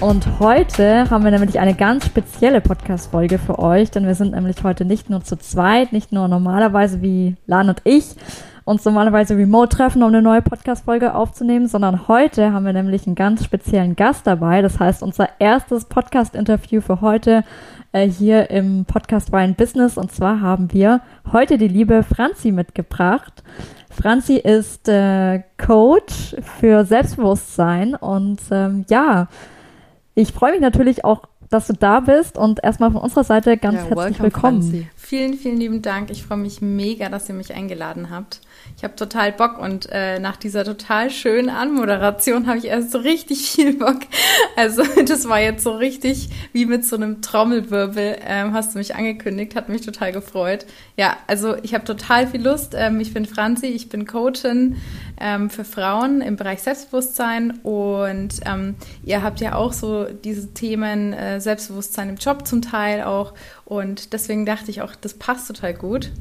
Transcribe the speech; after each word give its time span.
Und 0.00 0.40
heute 0.40 1.08
haben 1.08 1.24
wir 1.24 1.30
nämlich 1.30 1.58
eine 1.58 1.74
ganz 1.74 2.04
spezielle 2.04 2.60
Podcast-Folge 2.60 3.38
für 3.38 3.58
euch, 3.58 3.90
denn 3.90 4.06
wir 4.06 4.14
sind 4.14 4.32
nämlich 4.32 4.62
heute 4.62 4.84
nicht 4.84 5.08
nur 5.08 5.24
zu 5.24 5.38
zweit, 5.38 5.92
nicht 5.94 6.12
nur 6.12 6.28
normalerweise 6.28 7.00
wie 7.00 7.36
Lan 7.46 7.70
und 7.70 7.80
ich 7.84 8.14
uns 8.66 8.84
normalerweise 8.84 9.38
remote 9.38 9.74
treffen, 9.74 10.02
um 10.02 10.08
eine 10.08 10.20
neue 10.20 10.42
Podcast-Folge 10.42 11.14
aufzunehmen, 11.14 11.66
sondern 11.66 12.08
heute 12.08 12.52
haben 12.52 12.66
wir 12.66 12.74
nämlich 12.74 13.06
einen 13.06 13.14
ganz 13.14 13.42
speziellen 13.42 13.96
Gast 13.96 14.26
dabei. 14.26 14.60
Das 14.60 14.78
heißt, 14.78 15.02
unser 15.02 15.28
erstes 15.38 15.86
Podcast-Interview 15.86 16.82
für 16.82 17.00
heute 17.00 17.42
äh, 17.92 18.06
hier 18.06 18.50
im 18.50 18.84
Podcast 18.84 19.32
Wine 19.32 19.54
Business. 19.54 19.96
Und 19.96 20.12
zwar 20.12 20.42
haben 20.42 20.74
wir 20.74 21.00
heute 21.32 21.56
die 21.56 21.68
liebe 21.68 22.02
Franzi 22.02 22.52
mitgebracht. 22.52 23.42
Franzi 23.88 24.34
ist 24.34 24.88
äh, 24.88 25.42
Coach 25.56 26.36
für 26.60 26.84
Selbstbewusstsein 26.84 27.94
und 27.94 28.40
ähm, 28.50 28.84
ja, 28.90 29.28
ich 30.16 30.32
freue 30.32 30.52
mich 30.52 30.62
natürlich 30.62 31.04
auch, 31.04 31.22
dass 31.50 31.66
du 31.68 31.74
da 31.74 32.00
bist 32.00 32.38
und 32.38 32.64
erstmal 32.64 32.90
von 32.90 33.02
unserer 33.02 33.22
Seite 33.22 33.56
ganz 33.56 33.82
ja, 33.82 33.96
herzlich 33.96 34.20
willkommen. 34.20 34.62
Franzi. 34.62 34.88
Vielen, 35.08 35.34
vielen 35.34 35.58
lieben 35.58 35.82
Dank. 35.82 36.10
Ich 36.10 36.24
freue 36.24 36.38
mich 36.38 36.60
mega, 36.60 37.08
dass 37.08 37.28
ihr 37.28 37.36
mich 37.36 37.54
eingeladen 37.54 38.10
habt. 38.10 38.40
Ich 38.76 38.82
habe 38.82 38.96
total 38.96 39.30
Bock 39.30 39.56
und 39.56 39.88
äh, 39.92 40.18
nach 40.18 40.36
dieser 40.36 40.64
total 40.64 41.10
schönen 41.10 41.48
Anmoderation 41.48 42.48
habe 42.48 42.58
ich 42.58 42.64
erst 42.64 42.90
so 42.90 42.98
richtig 42.98 43.48
viel 43.52 43.74
Bock. 43.74 44.00
Also 44.56 44.82
das 45.06 45.28
war 45.28 45.40
jetzt 45.40 45.62
so 45.62 45.76
richtig 45.76 46.30
wie 46.52 46.66
mit 46.66 46.84
so 46.84 46.96
einem 46.96 47.22
Trommelwirbel. 47.22 48.16
Ähm, 48.26 48.52
hast 48.52 48.74
du 48.74 48.78
mich 48.78 48.96
angekündigt, 48.96 49.54
hat 49.54 49.68
mich 49.68 49.82
total 49.82 50.10
gefreut. 50.10 50.66
Ja, 50.96 51.16
also 51.28 51.54
ich 51.62 51.72
habe 51.74 51.84
total 51.84 52.26
viel 52.26 52.42
Lust. 52.42 52.74
Ähm, 52.76 52.98
ich 52.98 53.14
bin 53.14 53.26
Franzi, 53.26 53.66
ich 53.66 53.88
bin 53.88 54.06
Coachin 54.08 54.74
ähm, 55.20 55.50
für 55.50 55.64
Frauen 55.64 56.20
im 56.20 56.34
Bereich 56.34 56.62
Selbstbewusstsein 56.62 57.60
und 57.62 58.40
ähm, 58.44 58.74
ihr 59.04 59.22
habt 59.22 59.38
ja 59.38 59.54
auch 59.54 59.72
so 59.72 60.06
diese 60.24 60.52
Themen 60.52 61.12
äh, 61.12 61.40
Selbstbewusstsein 61.40 62.08
im 62.08 62.16
Job 62.16 62.44
zum 62.44 62.60
Teil 62.60 63.04
auch 63.04 63.34
und 63.66 64.12
deswegen 64.12 64.46
dachte 64.46 64.70
ich 64.70 64.80
auch, 64.80 64.94
das 64.94 65.14
passt 65.14 65.48
total 65.48 65.74
gut. 65.74 66.12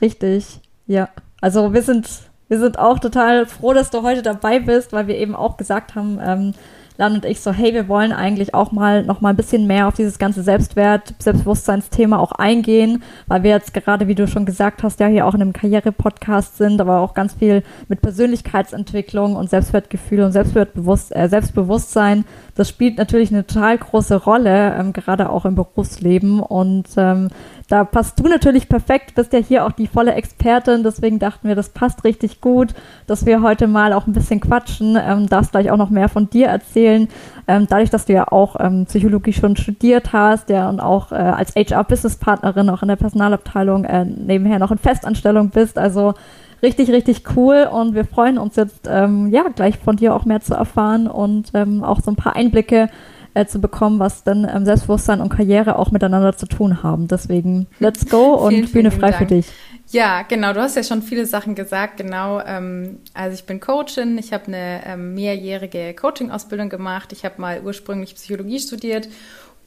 Richtig, 0.00 0.60
ja. 0.86 1.08
Also 1.40 1.72
wir 1.72 1.82
sind, 1.82 2.08
wir 2.48 2.58
sind 2.58 2.78
auch 2.78 2.98
total 2.98 3.46
froh, 3.46 3.72
dass 3.72 3.90
du 3.90 4.02
heute 4.02 4.22
dabei 4.22 4.58
bist, 4.58 4.92
weil 4.92 5.06
wir 5.06 5.16
eben 5.16 5.36
auch 5.36 5.56
gesagt 5.56 5.94
haben, 5.94 6.18
ähm, 6.20 6.54
Lan 6.98 7.14
und 7.14 7.24
ich 7.24 7.40
so, 7.40 7.52
hey, 7.52 7.72
wir 7.72 7.86
wollen 7.86 8.12
eigentlich 8.12 8.54
auch 8.54 8.72
mal 8.72 9.04
noch 9.04 9.20
mal 9.20 9.30
ein 9.30 9.36
bisschen 9.36 9.68
mehr 9.68 9.86
auf 9.86 9.94
dieses 9.94 10.18
ganze 10.18 10.42
Selbstwert, 10.42 11.14
Selbstbewusstseinsthema 11.20 12.18
auch 12.18 12.32
eingehen, 12.32 13.04
weil 13.28 13.44
wir 13.44 13.52
jetzt 13.52 13.72
gerade, 13.72 14.08
wie 14.08 14.16
du 14.16 14.26
schon 14.26 14.44
gesagt 14.44 14.82
hast, 14.82 14.98
ja 14.98 15.06
hier 15.06 15.24
auch 15.24 15.34
in 15.34 15.40
einem 15.40 15.52
Karriere-Podcast 15.52 16.56
sind, 16.56 16.80
aber 16.80 16.98
auch 16.98 17.14
ganz 17.14 17.34
viel 17.34 17.62
mit 17.86 18.02
Persönlichkeitsentwicklung 18.02 19.36
und 19.36 19.48
Selbstwertgefühl 19.48 20.22
und 20.24 20.32
Selbstwertbewusst 20.32 21.14
äh, 21.14 21.28
Selbstbewusstsein. 21.28 22.24
Das 22.56 22.68
spielt 22.68 22.98
natürlich 22.98 23.30
eine 23.30 23.46
total 23.46 23.78
große 23.78 24.16
Rolle, 24.16 24.74
ähm, 24.74 24.92
gerade 24.92 25.30
auch 25.30 25.44
im 25.44 25.54
Berufsleben 25.54 26.40
und 26.40 26.88
ähm, 26.96 27.28
da 27.68 27.84
passt 27.84 28.18
du 28.18 28.24
natürlich 28.24 28.68
perfekt, 28.68 29.14
bist 29.14 29.32
ja 29.34 29.38
hier 29.38 29.66
auch 29.66 29.72
die 29.72 29.86
volle 29.86 30.14
Expertin, 30.14 30.82
deswegen 30.82 31.18
dachten 31.18 31.48
wir, 31.48 31.54
das 31.54 31.68
passt 31.68 32.02
richtig 32.02 32.40
gut, 32.40 32.74
dass 33.06 33.26
wir 33.26 33.42
heute 33.42 33.66
mal 33.66 33.92
auch 33.92 34.06
ein 34.06 34.14
bisschen 34.14 34.40
quatschen, 34.40 34.98
ähm, 35.00 35.28
darfst 35.28 35.52
gleich 35.52 35.70
auch 35.70 35.76
noch 35.76 35.90
mehr 35.90 36.08
von 36.08 36.30
dir 36.30 36.46
erzählen, 36.46 37.08
ähm, 37.46 37.66
dadurch, 37.68 37.90
dass 37.90 38.06
du 38.06 38.14
ja 38.14 38.26
auch 38.28 38.56
ähm, 38.58 38.86
Psychologie 38.86 39.34
schon 39.34 39.56
studiert 39.56 40.14
hast, 40.14 40.48
ja, 40.48 40.68
und 40.68 40.80
auch 40.80 41.12
äh, 41.12 41.16
als 41.16 41.54
HR-Business-Partnerin 41.56 42.70
auch 42.70 42.82
in 42.82 42.88
der 42.88 42.96
Personalabteilung 42.96 43.84
äh, 43.84 44.06
nebenher 44.06 44.58
noch 44.58 44.70
in 44.70 44.78
Festanstellung 44.78 45.50
bist, 45.50 45.76
also 45.78 46.14
richtig, 46.62 46.90
richtig 46.90 47.24
cool. 47.36 47.68
Und 47.70 47.94
wir 47.94 48.04
freuen 48.04 48.38
uns 48.38 48.56
jetzt, 48.56 48.88
ähm, 48.90 49.28
ja, 49.28 49.44
gleich 49.54 49.78
von 49.78 49.96
dir 49.96 50.14
auch 50.14 50.24
mehr 50.24 50.40
zu 50.40 50.54
erfahren 50.54 51.06
und 51.06 51.50
ähm, 51.54 51.84
auch 51.84 52.00
so 52.00 52.10
ein 52.10 52.16
paar 52.16 52.36
Einblicke 52.36 52.88
äh, 53.34 53.46
zu 53.46 53.60
bekommen, 53.60 53.98
was 53.98 54.24
dann 54.24 54.48
ähm, 54.48 54.64
Selbstbewusstsein 54.64 55.20
und 55.20 55.28
Karriere 55.28 55.78
auch 55.78 55.90
miteinander 55.90 56.36
zu 56.36 56.46
tun 56.46 56.82
haben. 56.82 57.08
Deswegen, 57.08 57.66
let's 57.78 58.08
go 58.08 58.34
und 58.34 58.52
vielen, 58.52 58.72
Bühne 58.72 58.90
frei 58.90 59.10
Dank. 59.10 59.16
für 59.16 59.26
dich. 59.26 59.46
Ja, 59.90 60.22
genau. 60.22 60.52
Du 60.52 60.60
hast 60.60 60.76
ja 60.76 60.82
schon 60.82 61.00
viele 61.00 61.24
Sachen 61.24 61.54
gesagt. 61.54 61.96
Genau. 61.96 62.40
Ähm, 62.40 62.98
also 63.14 63.34
ich 63.34 63.44
bin 63.44 63.58
Coachin. 63.60 64.18
Ich 64.18 64.32
habe 64.32 64.48
eine 64.48 64.82
ähm, 64.84 65.14
mehrjährige 65.14 65.94
Coaching-Ausbildung 65.94 66.68
gemacht. 66.68 67.12
Ich 67.12 67.24
habe 67.24 67.40
mal 67.40 67.62
ursprünglich 67.64 68.14
Psychologie 68.14 68.60
studiert 68.60 69.08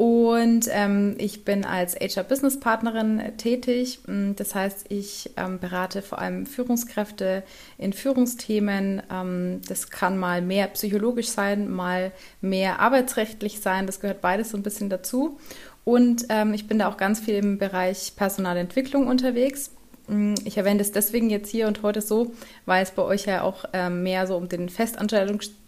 und 0.01 0.67
ähm, 0.71 1.13
ich 1.19 1.45
bin 1.45 1.63
als 1.63 1.93
HR-Business-Partnerin 1.95 3.21
tätig. 3.37 3.99
Mm, 4.07 4.31
das 4.35 4.55
heißt, 4.55 4.87
ich 4.89 5.29
ähm, 5.37 5.59
berate 5.59 6.01
vor 6.01 6.17
allem 6.17 6.47
Führungskräfte 6.47 7.43
in 7.77 7.93
Führungsthemen. 7.93 9.03
Ähm, 9.11 9.61
das 9.67 9.91
kann 9.91 10.17
mal 10.17 10.41
mehr 10.41 10.65
psychologisch 10.69 11.29
sein, 11.29 11.69
mal 11.69 12.11
mehr 12.41 12.79
arbeitsrechtlich 12.79 13.59
sein. 13.59 13.85
Das 13.85 13.99
gehört 13.99 14.21
beides 14.21 14.49
so 14.49 14.57
ein 14.57 14.63
bisschen 14.63 14.89
dazu. 14.89 15.37
Und 15.83 16.25
ähm, 16.29 16.55
ich 16.55 16.65
bin 16.67 16.79
da 16.79 16.89
auch 16.89 16.97
ganz 16.97 17.19
viel 17.19 17.35
im 17.35 17.59
Bereich 17.59 18.13
Personalentwicklung 18.15 19.05
unterwegs. 19.05 19.69
Mm, 20.07 20.33
ich 20.45 20.57
erwähne 20.57 20.79
das 20.79 20.91
deswegen 20.91 21.29
jetzt 21.29 21.51
hier 21.51 21.67
und 21.67 21.83
heute 21.83 22.01
so, 22.01 22.33
weil 22.65 22.81
es 22.81 22.89
bei 22.89 23.03
euch 23.03 23.27
ja 23.27 23.43
auch 23.43 23.65
ähm, 23.73 24.01
mehr 24.01 24.25
so 24.25 24.35
um 24.35 24.49
den 24.49 24.67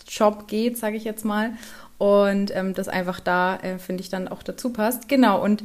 Festanstellungsjob 0.04 0.48
geht, 0.48 0.78
sage 0.78 0.98
ich 0.98 1.04
jetzt 1.04 1.26
mal 1.26 1.54
und 1.98 2.56
ähm, 2.56 2.74
das 2.74 2.88
einfach 2.88 3.20
da, 3.20 3.58
äh, 3.58 3.78
finde 3.78 4.02
ich, 4.02 4.10
dann 4.10 4.28
auch 4.28 4.44
dazu 4.44 4.72
passt. 4.72 5.08
Genau, 5.08 5.42
und 5.44 5.64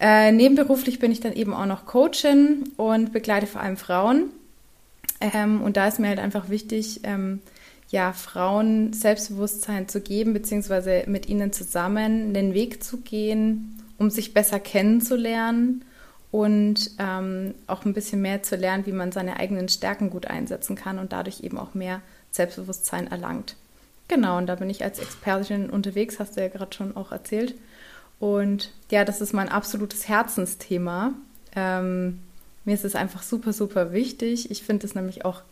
äh, 0.00 0.32
nebenberuflich 0.32 0.98
bin 0.98 1.12
ich 1.12 1.20
dann 1.20 1.32
eben 1.32 1.54
auch 1.54 1.66
noch 1.66 1.86
Coachin 1.86 2.64
und 2.76 3.12
begleite 3.12 3.46
vor 3.46 3.60
allem 3.60 3.76
Frauen. 3.76 4.30
Ähm, 5.20 5.62
und 5.62 5.76
da 5.76 5.88
ist 5.88 6.00
mir 6.00 6.08
halt 6.08 6.18
einfach 6.18 6.48
wichtig, 6.48 7.00
ähm, 7.04 7.40
ja, 7.88 8.12
Frauen 8.12 8.92
Selbstbewusstsein 8.92 9.88
zu 9.88 10.00
geben, 10.00 10.32
beziehungsweise 10.32 11.04
mit 11.06 11.28
ihnen 11.28 11.52
zusammen 11.52 12.34
den 12.34 12.52
Weg 12.52 12.82
zu 12.82 12.98
gehen, 12.98 13.82
um 13.98 14.10
sich 14.10 14.34
besser 14.34 14.58
kennenzulernen 14.58 15.84
und 16.32 16.90
ähm, 16.98 17.54
auch 17.68 17.84
ein 17.84 17.94
bisschen 17.94 18.20
mehr 18.20 18.42
zu 18.42 18.56
lernen, 18.56 18.86
wie 18.86 18.92
man 18.92 19.12
seine 19.12 19.36
eigenen 19.36 19.68
Stärken 19.68 20.10
gut 20.10 20.26
einsetzen 20.26 20.74
kann 20.74 20.98
und 20.98 21.12
dadurch 21.12 21.42
eben 21.42 21.56
auch 21.56 21.74
mehr 21.74 22.02
Selbstbewusstsein 22.34 23.10
erlangt. 23.10 23.56
Genau, 24.08 24.38
und 24.38 24.46
da 24.46 24.56
bin 24.56 24.68
ich 24.68 24.84
als 24.84 24.98
Expertin 24.98 25.70
unterwegs, 25.70 26.18
hast 26.18 26.36
du 26.36 26.40
ja 26.40 26.48
gerade 26.48 26.74
schon 26.74 26.96
auch 26.96 27.12
erzählt. 27.12 27.54
Und 28.20 28.70
ja, 28.90 29.04
das 29.04 29.20
ist 29.20 29.32
mein 29.32 29.48
absolutes 29.48 30.08
Herzensthema. 30.08 31.14
Ähm, 31.56 32.20
mir 32.64 32.74
ist 32.74 32.84
es 32.84 32.96
einfach 32.96 33.22
super, 33.22 33.52
super 33.52 33.92
wichtig. 33.92 34.50
Ich 34.50 34.62
finde 34.62 34.86
es 34.86 34.94
nämlich 34.94 35.24
auch 35.24 35.42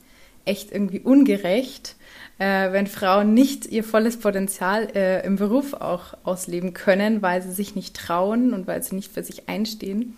echt 0.45 0.73
irgendwie 0.73 1.01
ungerecht, 1.01 1.95
äh, 2.39 2.73
wenn 2.73 2.87
Frauen 2.87 3.33
nicht 3.33 3.67
ihr 3.67 3.85
volles 3.85 4.19
Potenzial 4.19 4.89
äh, 4.95 5.25
im 5.25 5.37
Beruf 5.37 5.75
auch 5.75 6.15
ausleben 6.25 6.75
können, 6.75 7.23
weil 7.23 7.43
sie 7.43 7.53
sich 7.53 7.77
nicht 7.77 7.95
trauen 7.95 8.53
und 8.53 8.67
weil 8.67 8.83
sie 8.83 8.97
nicht 8.97 9.13
für 9.13 9.23
sich 9.23 9.49
einstehen. 9.49 10.17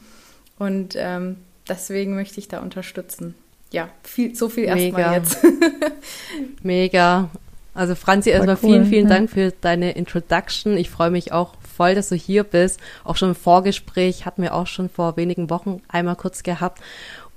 Und 0.59 0.95
ähm, 0.97 1.37
deswegen 1.69 2.15
möchte 2.15 2.41
ich 2.41 2.49
da 2.49 2.61
unterstützen. 2.61 3.35
Ja, 3.75 3.89
viel, 4.05 4.37
so 4.37 4.49
viel 4.49 4.65
erstmal 4.65 5.15
jetzt. 5.15 5.39
Mega. 6.63 7.29
Also 7.75 7.97
Franzi, 7.97 8.31
erstmal 8.31 8.57
cool, 8.63 8.71
vielen, 8.71 8.87
vielen 8.87 9.09
ja. 9.09 9.15
Dank 9.17 9.31
für 9.31 9.51
deine 9.51 9.91
Introduction. 9.93 10.77
Ich 10.77 10.91
freue 10.91 11.11
mich 11.11 11.33
auch 11.33 11.55
voll, 11.77 11.97
dass 11.97 12.09
du 12.09 12.15
hier 12.15 12.45
bist. 12.45 12.79
Auch 13.03 13.17
schon 13.17 13.31
im 13.31 13.35
Vorgespräch 13.35 14.27
hatten 14.27 14.43
wir 14.43 14.55
auch 14.55 14.69
schon 14.69 14.89
vor 14.89 15.17
wenigen 15.17 15.51
Wochen 15.51 15.83
einmal 15.89 16.15
kurz 16.15 16.45
gehabt. 16.45 16.81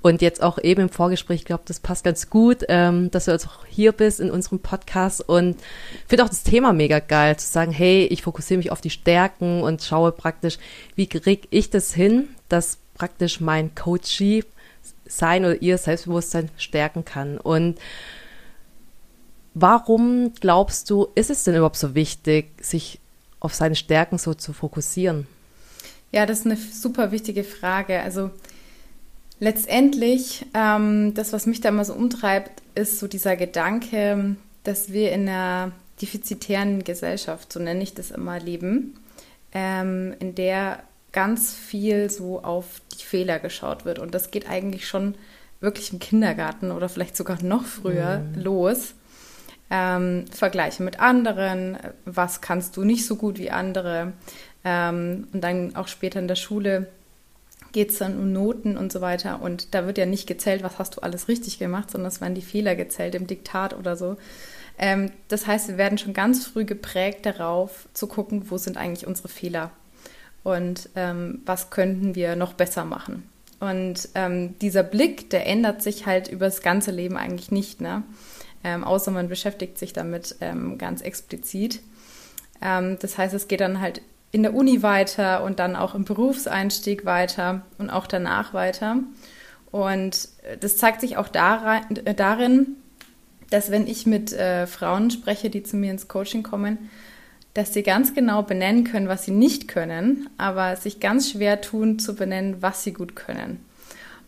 Und 0.00 0.22
jetzt 0.22 0.40
auch 0.40 0.58
eben 0.62 0.82
im 0.82 0.88
Vorgespräch, 0.90 1.40
ich 1.40 1.44
glaube, 1.44 1.64
das 1.66 1.80
passt 1.80 2.04
ganz 2.04 2.30
gut, 2.30 2.58
ähm, 2.68 3.10
dass 3.10 3.24
du 3.24 3.32
jetzt 3.32 3.48
auch 3.48 3.66
hier 3.66 3.90
bist 3.90 4.20
in 4.20 4.30
unserem 4.30 4.60
Podcast 4.60 5.28
und 5.28 5.56
finde 6.06 6.22
auch 6.22 6.28
das 6.28 6.44
Thema 6.44 6.72
mega 6.72 7.00
geil, 7.00 7.36
zu 7.36 7.48
sagen, 7.48 7.72
hey, 7.72 8.04
ich 8.04 8.22
fokussiere 8.22 8.58
mich 8.58 8.70
auf 8.70 8.80
die 8.80 8.90
Stärken 8.90 9.60
und 9.62 9.82
schaue 9.82 10.12
praktisch, 10.12 10.58
wie 10.94 11.08
kriege 11.08 11.48
ich 11.50 11.70
das 11.70 11.92
hin, 11.92 12.28
dass 12.48 12.78
praktisch 12.94 13.40
mein 13.40 13.74
Coachie 13.74 14.44
sein 15.08 15.44
oder 15.44 15.60
ihr 15.60 15.78
Selbstbewusstsein 15.78 16.50
stärken 16.56 17.04
kann. 17.04 17.38
Und 17.38 17.78
Warum 19.60 20.34
glaubst 20.40 20.88
du, 20.88 21.08
ist 21.16 21.30
es 21.30 21.42
denn 21.42 21.56
überhaupt 21.56 21.76
so 21.76 21.96
wichtig, 21.96 22.52
sich 22.60 23.00
auf 23.40 23.54
seine 23.54 23.74
Stärken 23.74 24.16
so 24.16 24.32
zu 24.32 24.52
fokussieren? 24.52 25.26
Ja, 26.12 26.26
das 26.26 26.40
ist 26.40 26.46
eine 26.46 26.56
super 26.56 27.10
wichtige 27.10 27.42
Frage. 27.42 28.00
Also 28.00 28.30
letztendlich, 29.40 30.46
ähm, 30.54 31.12
das, 31.14 31.32
was 31.32 31.46
mich 31.46 31.60
da 31.60 31.70
immer 31.70 31.84
so 31.84 31.94
umtreibt, 31.94 32.62
ist 32.76 33.00
so 33.00 33.08
dieser 33.08 33.34
Gedanke, 33.36 34.36
dass 34.62 34.92
wir 34.92 35.10
in 35.10 35.28
einer 35.28 35.72
defizitären 36.00 36.84
Gesellschaft, 36.84 37.52
so 37.52 37.58
nenne 37.58 37.82
ich 37.82 37.94
das 37.94 38.12
immer, 38.12 38.38
leben. 38.38 38.94
ähm, 39.52 40.14
in 40.20 40.36
der 40.36 40.84
ganz 41.18 41.52
viel 41.52 42.10
so 42.10 42.44
auf 42.44 42.80
die 42.96 43.04
Fehler 43.04 43.40
geschaut 43.40 43.84
wird. 43.84 43.98
Und 43.98 44.14
das 44.14 44.30
geht 44.30 44.48
eigentlich 44.48 44.86
schon 44.86 45.16
wirklich 45.58 45.92
im 45.92 45.98
Kindergarten 45.98 46.70
oder 46.70 46.88
vielleicht 46.88 47.16
sogar 47.16 47.42
noch 47.42 47.64
früher 47.64 48.20
mhm. 48.20 48.40
los. 48.40 48.94
Ähm, 49.68 50.26
Vergleiche 50.30 50.84
mit 50.84 51.00
anderen, 51.00 51.76
was 52.04 52.40
kannst 52.40 52.76
du 52.76 52.84
nicht 52.84 53.04
so 53.04 53.16
gut 53.16 53.40
wie 53.40 53.50
andere. 53.50 54.12
Ähm, 54.64 55.26
und 55.32 55.42
dann 55.42 55.74
auch 55.74 55.88
später 55.88 56.20
in 56.20 56.28
der 56.28 56.36
Schule 56.36 56.86
geht 57.72 57.90
es 57.90 57.98
dann 57.98 58.16
um 58.16 58.32
Noten 58.32 58.76
und 58.76 58.92
so 58.92 59.00
weiter. 59.00 59.42
Und 59.42 59.74
da 59.74 59.86
wird 59.86 59.98
ja 59.98 60.06
nicht 60.06 60.28
gezählt, 60.28 60.62
was 60.62 60.78
hast 60.78 60.98
du 60.98 61.00
alles 61.00 61.26
richtig 61.26 61.58
gemacht, 61.58 61.90
sondern 61.90 62.12
es 62.12 62.20
werden 62.20 62.36
die 62.36 62.42
Fehler 62.42 62.76
gezählt 62.76 63.16
im 63.16 63.26
Diktat 63.26 63.76
oder 63.76 63.96
so. 63.96 64.18
Ähm, 64.78 65.10
das 65.26 65.48
heißt, 65.48 65.66
wir 65.66 65.78
werden 65.78 65.98
schon 65.98 66.14
ganz 66.14 66.46
früh 66.46 66.64
geprägt 66.64 67.26
darauf 67.26 67.88
zu 67.92 68.06
gucken, 68.06 68.52
wo 68.52 68.56
sind 68.56 68.76
eigentlich 68.76 69.08
unsere 69.08 69.26
Fehler 69.26 69.72
und 70.48 70.88
ähm, 70.96 71.42
was 71.44 71.68
könnten 71.68 72.14
wir 72.14 72.34
noch 72.34 72.54
besser 72.54 72.86
machen. 72.86 73.28
Und 73.60 74.08
ähm, 74.14 74.58
dieser 74.60 74.82
Blick, 74.82 75.28
der 75.30 75.46
ändert 75.46 75.82
sich 75.82 76.06
halt 76.06 76.28
über 76.28 76.46
das 76.46 76.62
ganze 76.62 76.90
Leben 76.90 77.16
eigentlich 77.16 77.50
nicht, 77.50 77.80
ne? 77.80 78.02
Ähm, 78.64 78.82
außer 78.82 79.10
man 79.10 79.28
beschäftigt 79.28 79.78
sich 79.78 79.92
damit 79.92 80.36
ähm, 80.40 80.78
ganz 80.78 81.02
explizit. 81.02 81.80
Ähm, 82.62 82.96
das 83.00 83.18
heißt, 83.18 83.34
es 83.34 83.46
geht 83.46 83.60
dann 83.60 83.80
halt 83.80 84.00
in 84.32 84.42
der 84.42 84.54
Uni 84.54 84.82
weiter 84.82 85.44
und 85.44 85.58
dann 85.58 85.76
auch 85.76 85.94
im 85.94 86.04
Berufseinstieg 86.04 87.04
weiter 87.04 87.62
und 87.76 87.90
auch 87.90 88.06
danach 88.06 88.54
weiter. 88.54 88.96
Und 89.70 90.28
das 90.60 90.76
zeigt 90.76 91.02
sich 91.02 91.16
auch 91.18 91.28
darin, 91.28 92.76
dass 93.50 93.70
wenn 93.70 93.86
ich 93.86 94.06
mit 94.06 94.32
äh, 94.32 94.66
Frauen 94.66 95.10
spreche, 95.10 95.50
die 95.50 95.62
zu 95.62 95.76
mir 95.76 95.90
ins 95.90 96.08
Coaching 96.08 96.42
kommen, 96.42 96.90
dass 97.58 97.74
sie 97.74 97.82
ganz 97.82 98.14
genau 98.14 98.42
benennen 98.42 98.84
können, 98.84 99.08
was 99.08 99.24
sie 99.24 99.32
nicht 99.32 99.66
können, 99.66 100.30
aber 100.38 100.76
sich 100.76 101.00
ganz 101.00 101.32
schwer 101.32 101.60
tun 101.60 101.98
zu 101.98 102.14
benennen, 102.14 102.58
was 102.60 102.84
sie 102.84 102.92
gut 102.92 103.16
können. 103.16 103.64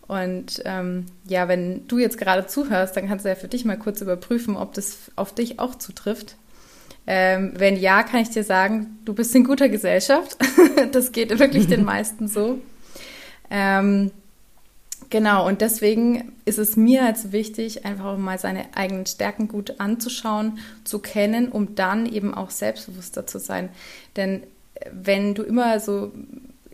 Und 0.08 0.60
ähm, 0.64 1.06
ja, 1.28 1.46
wenn 1.46 1.86
du 1.86 1.98
jetzt 2.00 2.18
gerade 2.18 2.48
zuhörst, 2.48 2.96
dann 2.96 3.06
kannst 3.06 3.24
du 3.24 3.28
ja 3.28 3.36
für 3.36 3.46
dich 3.46 3.64
mal 3.64 3.78
kurz 3.78 4.00
überprüfen, 4.00 4.56
ob 4.56 4.74
das 4.74 5.12
auf 5.14 5.32
dich 5.32 5.60
auch 5.60 5.76
zutrifft. 5.76 6.34
Ähm, 7.06 7.52
wenn 7.56 7.76
ja, 7.76 8.02
kann 8.02 8.18
ich 8.18 8.30
dir 8.30 8.42
sagen, 8.42 8.98
du 9.04 9.14
bist 9.14 9.32
in 9.36 9.44
guter 9.44 9.68
Gesellschaft. 9.68 10.36
das 10.90 11.12
geht 11.12 11.38
wirklich 11.38 11.68
den 11.68 11.84
meisten 11.84 12.26
so. 12.26 12.58
Ähm, 13.48 14.10
Genau, 15.10 15.46
und 15.46 15.60
deswegen 15.60 16.32
ist 16.44 16.58
es 16.58 16.76
mir 16.76 17.04
jetzt 17.04 17.32
wichtig, 17.32 17.84
einfach 17.84 18.16
mal 18.16 18.38
seine 18.38 18.76
eigenen 18.76 19.06
Stärken 19.06 19.48
gut 19.48 19.80
anzuschauen, 19.80 20.60
zu 20.84 21.00
kennen, 21.00 21.48
um 21.48 21.74
dann 21.74 22.06
eben 22.06 22.32
auch 22.32 22.50
selbstbewusster 22.50 23.26
zu 23.26 23.40
sein. 23.40 23.70
Denn 24.14 24.44
äh, 24.74 24.90
wenn 24.92 25.34
du 25.34 25.42
immer 25.42 25.80
so 25.80 26.12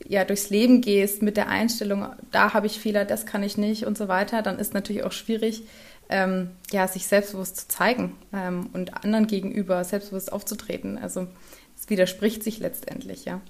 ja 0.06 0.24
durchs 0.26 0.50
Leben 0.50 0.82
gehst 0.82 1.22
mit 1.22 1.38
der 1.38 1.48
Einstellung, 1.48 2.06
da 2.30 2.52
habe 2.52 2.66
ich 2.66 2.78
Fehler, 2.78 3.06
das 3.06 3.24
kann 3.24 3.42
ich 3.42 3.56
nicht 3.56 3.86
und 3.86 3.96
so 3.96 4.06
weiter, 4.06 4.42
dann 4.42 4.58
ist 4.58 4.74
natürlich 4.74 5.04
auch 5.04 5.12
schwierig, 5.12 5.62
ähm, 6.10 6.50
ja, 6.70 6.86
sich 6.86 7.06
selbstbewusst 7.06 7.56
zu 7.56 7.68
zeigen 7.68 8.16
ähm, 8.34 8.68
und 8.74 9.02
anderen 9.02 9.26
gegenüber 9.26 9.82
selbstbewusst 9.82 10.30
aufzutreten. 10.30 10.98
Also 10.98 11.26
es 11.76 11.88
widerspricht 11.88 12.42
sich 12.42 12.58
letztendlich, 12.58 13.24
ja. 13.24 13.40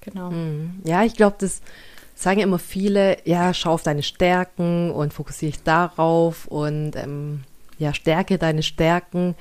Genau. 0.00 0.30
Hm. 0.30 0.80
Ja, 0.84 1.04
ich 1.04 1.14
glaube, 1.14 1.36
das 1.38 1.60
sagen 2.18 2.40
immer 2.40 2.58
viele, 2.58 3.18
ja, 3.24 3.54
schau 3.54 3.72
auf 3.74 3.84
deine 3.84 4.02
Stärken 4.02 4.90
und 4.90 5.14
fokussiere 5.14 5.52
dich 5.52 5.62
darauf 5.62 6.48
und 6.48 6.96
ähm, 6.96 7.44
ja, 7.78 7.94
stärke 7.94 8.38
deine 8.38 8.64
Stärken. 8.64 9.36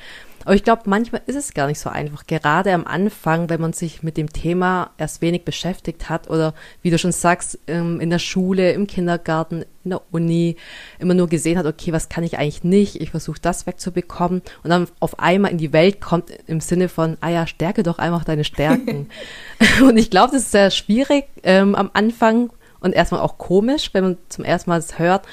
Aber 0.45 0.53
ich 0.53 0.63
glaube, 0.63 0.83
manchmal 0.85 1.21
ist 1.25 1.35
es 1.35 1.55
gar 1.55 1.67
nicht 1.67 1.79
so 1.79 1.89
einfach. 1.89 2.27
Gerade 2.27 2.71
am 2.73 2.85
Anfang, 2.85 3.49
wenn 3.49 3.59
man 3.59 3.73
sich 3.73 4.03
mit 4.03 4.15
dem 4.15 4.31
Thema 4.31 4.91
erst 4.97 5.21
wenig 5.21 5.43
beschäftigt 5.43 6.07
hat 6.07 6.29
oder 6.29 6.53
wie 6.83 6.91
du 6.91 6.99
schon 6.99 7.11
sagst, 7.11 7.59
ähm, 7.67 7.99
in 7.99 8.11
der 8.11 8.19
Schule, 8.19 8.71
im 8.73 8.85
Kindergarten, 8.85 9.65
in 9.83 9.89
der 9.89 10.01
Uni 10.11 10.55
immer 10.99 11.15
nur 11.15 11.27
gesehen 11.27 11.57
hat, 11.57 11.65
okay, 11.65 11.91
was 11.91 12.09
kann 12.09 12.23
ich 12.23 12.37
eigentlich 12.37 12.63
nicht? 12.63 13.01
Ich 13.01 13.09
versuche 13.09 13.41
das 13.41 13.65
wegzubekommen 13.65 14.43
und 14.63 14.69
dann 14.69 14.87
auf 14.99 15.19
einmal 15.19 15.51
in 15.51 15.57
die 15.57 15.73
Welt 15.73 15.99
kommt 15.99 16.29
im 16.45 16.61
Sinne 16.61 16.89
von, 16.89 17.17
ah 17.21 17.29
ja, 17.29 17.47
stärke 17.47 17.81
doch 17.81 17.97
einfach 17.97 18.23
deine 18.23 18.43
Stärken. 18.43 19.09
und 19.81 19.97
ich 19.97 20.11
glaube, 20.11 20.33
das 20.33 20.43
ist 20.43 20.51
sehr 20.51 20.69
schwierig 20.69 21.25
ähm, 21.43 21.73
am 21.73 21.89
Anfang, 21.93 22.51
und 22.79 22.93
erstmal 22.93 23.21
auch 23.21 23.37
komisch, 23.37 23.93
wenn 23.93 24.03
man 24.03 24.17
zum 24.29 24.43
ersten 24.43 24.69
Mal 24.69 24.79
es 24.79 24.99
hört. 24.99 25.25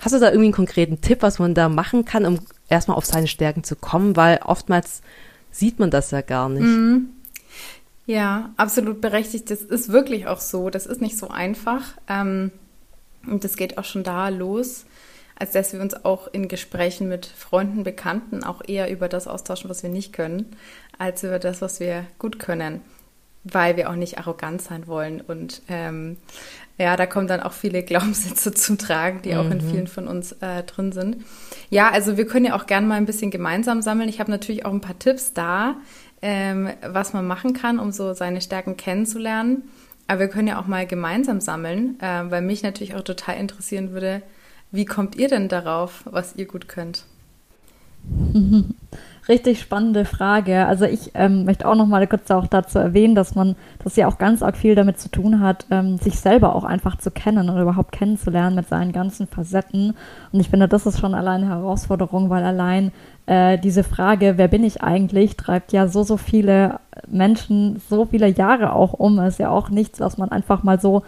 Hast 0.00 0.14
du 0.14 0.18
da 0.18 0.28
irgendwie 0.28 0.46
einen 0.46 0.54
konkreten 0.54 1.00
Tipp, 1.00 1.22
was 1.22 1.38
man 1.38 1.54
da 1.54 1.68
machen 1.68 2.04
kann, 2.04 2.24
um 2.24 2.38
erstmal 2.68 2.96
auf 2.96 3.04
seine 3.04 3.28
Stärken 3.28 3.64
zu 3.64 3.76
kommen? 3.76 4.16
Weil 4.16 4.40
oftmals 4.44 5.02
sieht 5.50 5.78
man 5.78 5.90
das 5.90 6.10
ja 6.10 6.22
gar 6.22 6.48
nicht. 6.48 6.62
Mhm. 6.62 7.10
Ja, 8.06 8.50
absolut 8.56 9.00
berechtigt. 9.00 9.50
Das 9.50 9.60
ist 9.62 9.90
wirklich 9.90 10.26
auch 10.26 10.40
so. 10.40 10.70
Das 10.70 10.86
ist 10.86 11.00
nicht 11.00 11.18
so 11.18 11.28
einfach. 11.28 11.82
Ähm, 12.08 12.50
und 13.26 13.44
das 13.44 13.56
geht 13.56 13.76
auch 13.76 13.84
schon 13.84 14.02
da 14.02 14.30
los, 14.30 14.86
als 15.36 15.52
dass 15.52 15.72
wir 15.74 15.80
uns 15.80 16.04
auch 16.04 16.28
in 16.32 16.48
Gesprächen 16.48 17.08
mit 17.08 17.26
Freunden, 17.26 17.84
Bekannten 17.84 18.42
auch 18.42 18.62
eher 18.66 18.90
über 18.90 19.08
das 19.08 19.26
austauschen, 19.26 19.68
was 19.68 19.82
wir 19.82 19.90
nicht 19.90 20.14
können, 20.14 20.56
als 20.98 21.22
über 21.22 21.38
das, 21.38 21.60
was 21.60 21.78
wir 21.78 22.06
gut 22.18 22.38
können 22.38 22.80
weil 23.44 23.76
wir 23.76 23.90
auch 23.90 23.94
nicht 23.94 24.18
arrogant 24.18 24.60
sein 24.62 24.86
wollen. 24.86 25.20
Und 25.20 25.62
ähm, 25.68 26.16
ja, 26.78 26.96
da 26.96 27.06
kommen 27.06 27.26
dann 27.26 27.40
auch 27.40 27.52
viele 27.52 27.82
Glaubenssätze 27.84 28.52
zum 28.52 28.78
Tragen, 28.78 29.22
die 29.22 29.32
mhm. 29.32 29.38
auch 29.38 29.50
in 29.50 29.64
mhm. 29.64 29.70
vielen 29.70 29.86
von 29.86 30.08
uns 30.08 30.32
äh, 30.40 30.62
drin 30.64 30.92
sind. 30.92 31.18
Ja, 31.70 31.90
also 31.90 32.16
wir 32.16 32.26
können 32.26 32.46
ja 32.46 32.56
auch 32.56 32.66
gerne 32.66 32.86
mal 32.86 32.96
ein 32.96 33.06
bisschen 33.06 33.30
gemeinsam 33.30 33.82
sammeln. 33.82 34.08
Ich 34.08 34.20
habe 34.20 34.30
natürlich 34.30 34.64
auch 34.64 34.72
ein 34.72 34.80
paar 34.80 34.98
Tipps 34.98 35.32
da, 35.32 35.76
ähm, 36.22 36.70
was 36.82 37.12
man 37.12 37.26
machen 37.26 37.54
kann, 37.54 37.78
um 37.78 37.92
so 37.92 38.12
seine 38.12 38.40
Stärken 38.40 38.76
kennenzulernen. 38.76 39.64
Aber 40.06 40.20
wir 40.20 40.28
können 40.28 40.48
ja 40.48 40.60
auch 40.60 40.66
mal 40.66 40.86
gemeinsam 40.86 41.40
sammeln, 41.40 41.98
äh, 42.00 42.30
weil 42.30 42.42
mich 42.42 42.62
natürlich 42.62 42.94
auch 42.94 43.02
total 43.02 43.36
interessieren 43.36 43.92
würde, 43.92 44.22
wie 44.72 44.84
kommt 44.84 45.16
ihr 45.16 45.28
denn 45.28 45.48
darauf, 45.48 46.02
was 46.04 46.36
ihr 46.36 46.46
gut 46.46 46.68
könnt? 46.68 47.04
richtig 49.28 49.60
spannende 49.60 50.04
Frage. 50.04 50.66
Also 50.66 50.84
ich 50.84 51.12
ähm, 51.14 51.44
möchte 51.44 51.68
auch 51.68 51.74
noch 51.74 51.86
mal 51.86 52.06
kurz 52.06 52.30
auch 52.30 52.46
dazu 52.46 52.78
erwähnen, 52.78 53.14
dass 53.14 53.34
man 53.34 53.56
das 53.84 53.96
ja 53.96 54.08
auch 54.08 54.18
ganz 54.18 54.42
arg 54.42 54.56
viel 54.56 54.74
damit 54.74 54.98
zu 54.98 55.08
tun 55.08 55.40
hat, 55.40 55.66
ähm, 55.70 55.98
sich 55.98 56.18
selber 56.18 56.54
auch 56.54 56.64
einfach 56.64 56.96
zu 56.96 57.10
kennen 57.10 57.48
und 57.48 57.60
überhaupt 57.60 57.92
kennenzulernen 57.92 58.56
mit 58.56 58.68
seinen 58.68 58.92
ganzen 58.92 59.26
Facetten. 59.26 59.94
Und 60.32 60.40
ich 60.40 60.48
finde, 60.48 60.68
das 60.68 60.86
ist 60.86 60.98
schon 60.98 61.14
allein 61.14 61.42
eine 61.42 61.50
Herausforderung, 61.50 62.30
weil 62.30 62.44
allein 62.44 62.92
äh, 63.26 63.58
diese 63.58 63.84
Frage, 63.84 64.34
wer 64.36 64.48
bin 64.48 64.64
ich 64.64 64.82
eigentlich, 64.82 65.36
treibt 65.36 65.72
ja 65.72 65.86
so, 65.86 66.02
so 66.02 66.16
viele 66.16 66.80
Menschen 67.08 67.80
so 67.88 68.06
viele 68.06 68.28
Jahre 68.28 68.72
auch 68.72 68.92
um. 68.92 69.18
ist 69.20 69.38
ja 69.38 69.50
auch 69.50 69.70
nichts, 69.70 70.00
was 70.00 70.18
man 70.18 70.30
einfach 70.30 70.62
mal 70.62 70.80
so 70.80 71.02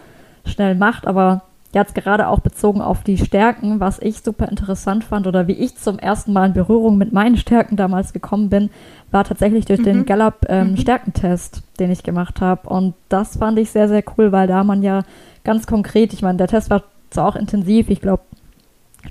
schnell 0.44 0.74
macht, 0.74 1.06
aber 1.06 1.42
jetzt 1.72 1.94
gerade 1.94 2.28
auch 2.28 2.40
bezogen 2.40 2.82
auf 2.82 3.02
die 3.02 3.16
Stärken, 3.16 3.80
was 3.80 3.98
ich 3.98 4.20
super 4.20 4.48
interessant 4.48 5.04
fand 5.04 5.26
oder 5.26 5.48
wie 5.48 5.52
ich 5.52 5.76
zum 5.76 5.98
ersten 5.98 6.32
Mal 6.32 6.48
in 6.48 6.52
Berührung 6.52 6.98
mit 6.98 7.12
meinen 7.12 7.36
Stärken 7.36 7.76
damals 7.76 8.12
gekommen 8.12 8.50
bin, 8.50 8.70
war 9.10 9.24
tatsächlich 9.24 9.64
durch 9.64 9.80
mhm. 9.80 9.84
den 9.84 10.06
Gallup 10.06 10.46
ähm, 10.48 10.72
mhm. 10.72 10.76
Stärkentest, 10.76 11.62
den 11.80 11.90
ich 11.90 12.02
gemacht 12.02 12.40
habe. 12.40 12.68
Und 12.68 12.94
das 13.08 13.38
fand 13.38 13.58
ich 13.58 13.70
sehr, 13.70 13.88
sehr 13.88 14.04
cool, 14.16 14.32
weil 14.32 14.46
da 14.46 14.64
man 14.64 14.82
ja 14.82 15.02
ganz 15.44 15.66
konkret, 15.66 16.12
ich 16.12 16.22
meine, 16.22 16.38
der 16.38 16.48
Test 16.48 16.68
war 16.68 16.82
zwar 17.10 17.26
auch 17.26 17.36
intensiv, 17.36 17.88
ich 17.88 18.00
glaube 18.00 18.22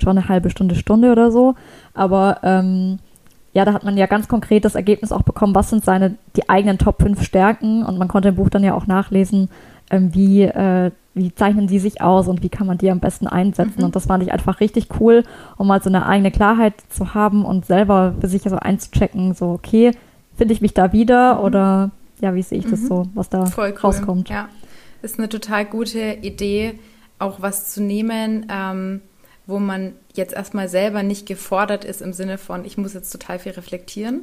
schon 0.01 0.17
eine 0.17 0.29
halbe 0.29 0.49
Stunde, 0.49 0.75
Stunde 0.75 1.11
oder 1.11 1.31
so, 1.31 1.55
aber 1.93 2.39
ähm, 2.43 2.99
ja, 3.53 3.65
da 3.65 3.73
hat 3.73 3.83
man 3.83 3.97
ja 3.97 4.05
ganz 4.05 4.27
konkret 4.27 4.63
das 4.63 4.75
Ergebnis 4.75 5.11
auch 5.11 5.23
bekommen, 5.23 5.53
was 5.53 5.69
sind 5.69 5.83
seine, 5.83 6.15
die 6.37 6.49
eigenen 6.49 6.77
Top 6.77 7.01
5 7.01 7.21
Stärken 7.23 7.83
und 7.83 7.97
man 7.97 8.07
konnte 8.07 8.29
im 8.29 8.35
Buch 8.35 8.49
dann 8.49 8.63
ja 8.63 8.73
auch 8.73 8.87
nachlesen, 8.87 9.49
ähm, 9.89 10.13
wie 10.13 10.43
äh, 10.43 10.91
wie 11.13 11.33
zeichnen 11.33 11.67
die 11.67 11.79
sich 11.79 12.01
aus 12.01 12.27
und 12.27 12.41
wie 12.41 12.49
kann 12.49 12.67
man 12.67 12.77
die 12.77 12.89
am 12.89 12.99
besten 12.99 13.27
einsetzen. 13.27 13.79
Mhm. 13.79 13.85
Und 13.85 13.95
das 13.95 14.05
fand 14.05 14.23
ich 14.23 14.31
einfach 14.31 14.59
richtig 14.59 14.87
cool, 14.99 15.23
um 15.57 15.67
mal 15.67 15.81
so 15.81 15.89
eine 15.89 16.05
eigene 16.05 16.31
Klarheit 16.31 16.73
zu 16.89 17.13
haben 17.13 17.43
und 17.43 17.65
selber 17.65 18.15
für 18.19 18.27
sich 18.27 18.43
so 18.43 18.55
einzuchecken, 18.55 19.33
so, 19.33 19.49
okay, 19.49 19.91
finde 20.37 20.53
ich 20.53 20.61
mich 20.61 20.73
da 20.73 20.93
wieder 20.93 21.35
mhm. 21.35 21.41
oder 21.41 21.91
ja, 22.21 22.33
wie 22.35 22.41
sehe 22.41 22.59
ich 22.59 22.67
das 22.67 22.81
mhm. 22.81 22.87
so, 22.87 23.07
was 23.13 23.29
da 23.29 23.45
Voll 23.45 23.71
cool. 23.71 23.79
rauskommt. 23.79 24.29
Ja, 24.29 24.47
ist 25.01 25.17
eine 25.17 25.27
total 25.27 25.65
gute 25.65 26.17
Idee, 26.21 26.79
auch 27.19 27.41
was 27.41 27.73
zu 27.73 27.81
nehmen, 27.81 28.45
ähm, 28.49 29.01
wo 29.47 29.59
man 29.59 29.93
jetzt 30.13 30.33
erstmal 30.33 30.69
selber 30.69 31.03
nicht 31.03 31.25
gefordert 31.25 31.83
ist 31.83 32.01
im 32.01 32.13
Sinne 32.13 32.37
von, 32.37 32.63
ich 32.63 32.77
muss 32.77 32.93
jetzt 32.93 33.11
total 33.11 33.39
viel 33.39 33.51
reflektieren, 33.53 34.21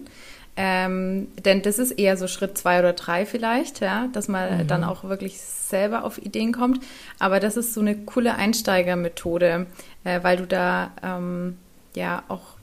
ähm, 0.57 1.28
denn 1.45 1.62
das 1.62 1.78
ist 1.78 1.92
eher 1.92 2.16
so 2.16 2.26
Schritt 2.26 2.57
zwei 2.57 2.78
oder 2.78 2.92
drei 2.92 3.26
vielleicht, 3.26 3.80
ja, 3.80 4.09
dass 4.12 4.28
man 4.28 4.62
mhm. 4.62 4.66
dann 4.66 4.85
auch 4.85 5.04
wirklich 5.04 5.38
selber 5.68 6.04
auf 6.04 6.18
Ideen 6.18 6.52
kommt. 6.52 6.84
Aber 7.18 7.40
das 7.40 7.56
ist 7.56 7.75
so 7.75 7.80
eine 7.80 7.96
coole 7.96 8.34
Einsteigermethode, 8.34 9.66
äh, 10.04 10.22
weil 10.22 10.37
du 10.37 10.46
da 10.46 10.92
ähm, 11.02 11.56
ja 11.94 12.22
auch 12.28 12.56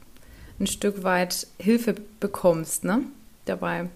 ein 0.59 0.67
Stück 0.67 1.03
weit 1.03 1.47
Hilfe 1.59 1.95
bekommst, 2.19 2.83
ne? 2.83 3.01
Dabei. 3.45 3.89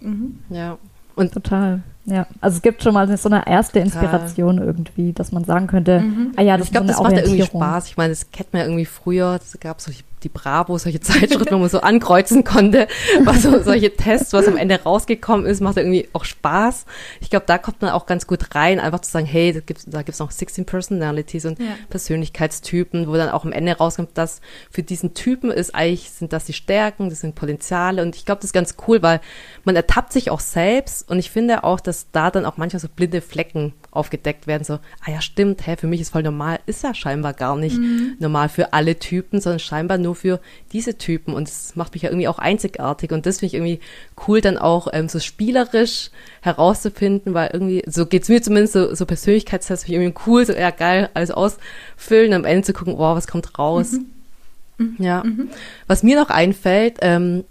Mhm. 0.00 0.38
Ja. 0.48 0.78
Und 1.16 1.32
total. 1.32 1.82
Ja, 2.10 2.26
also 2.40 2.56
es 2.56 2.62
gibt 2.62 2.82
schon 2.82 2.94
mal 2.94 3.16
so 3.16 3.28
eine 3.28 3.46
erste 3.46 3.80
Inspiration 3.80 4.56
Total. 4.56 4.66
irgendwie, 4.66 5.12
dass 5.12 5.30
man 5.30 5.44
sagen 5.44 5.66
könnte, 5.66 6.00
mhm. 6.00 6.32
ah 6.36 6.42
ja, 6.42 6.56
das 6.56 6.66
ich 6.66 6.72
glaube, 6.72 6.86
so 6.86 6.92
das 6.92 7.02
macht 7.02 7.12
ja 7.12 7.22
irgendwie 7.22 7.42
Spaß. 7.42 7.88
Ich 7.88 7.96
meine, 7.96 8.10
das 8.10 8.30
kennt 8.30 8.52
man 8.52 8.60
ja 8.60 8.66
irgendwie 8.66 8.86
früher, 8.86 9.38
es 9.42 9.58
gab 9.60 9.80
solche 9.80 10.04
die 10.22 10.28
Bravo, 10.28 10.78
solche 10.78 11.00
Zeitschriften, 11.00 11.54
wo 11.54 11.58
man 11.58 11.68
so 11.68 11.80
ankreuzen 11.80 12.44
konnte, 12.44 12.88
was 13.24 13.42
so 13.42 13.62
solche 13.62 13.94
Tests, 13.94 14.32
was 14.32 14.46
am 14.48 14.56
Ende 14.56 14.82
rausgekommen 14.82 15.46
ist, 15.46 15.60
macht 15.60 15.76
irgendwie 15.76 16.08
auch 16.12 16.24
Spaß. 16.24 16.86
Ich 17.20 17.30
glaube, 17.30 17.46
da 17.46 17.58
kommt 17.58 17.82
man 17.82 17.90
auch 17.90 18.06
ganz 18.06 18.26
gut 18.26 18.54
rein, 18.54 18.80
einfach 18.80 19.00
zu 19.00 19.10
sagen, 19.10 19.26
hey, 19.26 19.52
da 19.52 19.60
gibt's, 19.60 19.84
da 19.86 20.02
gibt's 20.02 20.18
noch 20.18 20.30
16 20.30 20.64
Personalities 20.64 21.44
und 21.44 21.58
ja. 21.58 21.66
Persönlichkeitstypen, 21.90 23.08
wo 23.08 23.14
dann 23.14 23.28
auch 23.28 23.44
am 23.44 23.52
Ende 23.52 23.76
rauskommt, 23.76 24.10
dass 24.14 24.40
für 24.70 24.82
diesen 24.82 25.14
Typen 25.14 25.50
ist 25.50 25.74
eigentlich, 25.74 26.10
sind 26.10 26.32
das 26.32 26.44
die 26.44 26.52
Stärken, 26.52 27.10
das 27.10 27.20
sind 27.20 27.34
Potenziale 27.34 28.02
und 28.02 28.16
ich 28.16 28.24
glaube, 28.24 28.40
das 28.40 28.46
ist 28.46 28.52
ganz 28.52 28.74
cool, 28.86 29.02
weil 29.02 29.20
man 29.64 29.76
ertappt 29.76 30.12
sich 30.12 30.30
auch 30.30 30.40
selbst 30.40 31.08
und 31.08 31.18
ich 31.18 31.30
finde 31.30 31.64
auch, 31.64 31.80
dass 31.80 31.97
da 32.12 32.30
dann 32.30 32.44
auch 32.44 32.56
manchmal 32.56 32.80
so 32.80 32.88
blinde 32.88 33.20
Flecken 33.20 33.72
aufgedeckt 33.90 34.46
werden, 34.46 34.64
so, 34.64 34.74
ah 34.74 35.10
ja, 35.10 35.20
stimmt, 35.20 35.66
hä, 35.66 35.76
für 35.76 35.86
mich 35.86 36.00
ist 36.00 36.10
voll 36.10 36.22
normal, 36.22 36.60
ist 36.66 36.82
ja 36.82 36.94
scheinbar 36.94 37.32
gar 37.32 37.56
nicht 37.56 37.78
mhm. 37.78 38.16
normal 38.18 38.48
für 38.48 38.72
alle 38.72 38.98
Typen, 38.98 39.40
sondern 39.40 39.58
scheinbar 39.58 39.98
nur 39.98 40.14
für 40.14 40.40
diese 40.72 40.98
Typen 40.98 41.34
und 41.34 41.48
das 41.48 41.76
macht 41.76 41.94
mich 41.94 42.02
ja 42.02 42.10
irgendwie 42.10 42.28
auch 42.28 42.38
einzigartig 42.38 43.12
und 43.12 43.26
das 43.26 43.38
finde 43.40 43.46
ich 43.48 43.54
irgendwie 43.54 43.80
cool, 44.26 44.40
dann 44.40 44.58
auch 44.58 44.88
ähm, 44.92 45.08
so 45.08 45.18
spielerisch 45.18 46.10
herauszufinden, 46.40 47.34
weil 47.34 47.50
irgendwie, 47.52 47.82
so 47.86 48.06
geht's 48.06 48.28
mir 48.28 48.42
zumindest, 48.42 48.74
so, 48.74 48.94
so 48.94 49.06
Persönlichkeitstests 49.06 49.84
finde 49.84 49.98
ich 49.98 50.02
irgendwie 50.02 50.20
cool, 50.26 50.46
so, 50.46 50.52
ja 50.52 50.70
geil, 50.70 51.10
alles 51.14 51.30
ausfüllen, 51.30 52.32
am 52.32 52.44
Ende 52.44 52.64
zu 52.64 52.72
gucken, 52.72 52.98
wow, 52.98 53.16
was 53.16 53.26
kommt 53.26 53.58
raus. 53.58 53.92
Mhm. 53.92 54.96
Ja. 54.98 55.24
Mhm. 55.24 55.50
Was 55.86 56.02
mir 56.02 56.16
noch 56.16 56.30
einfällt, 56.30 56.98
ähm, 57.00 57.44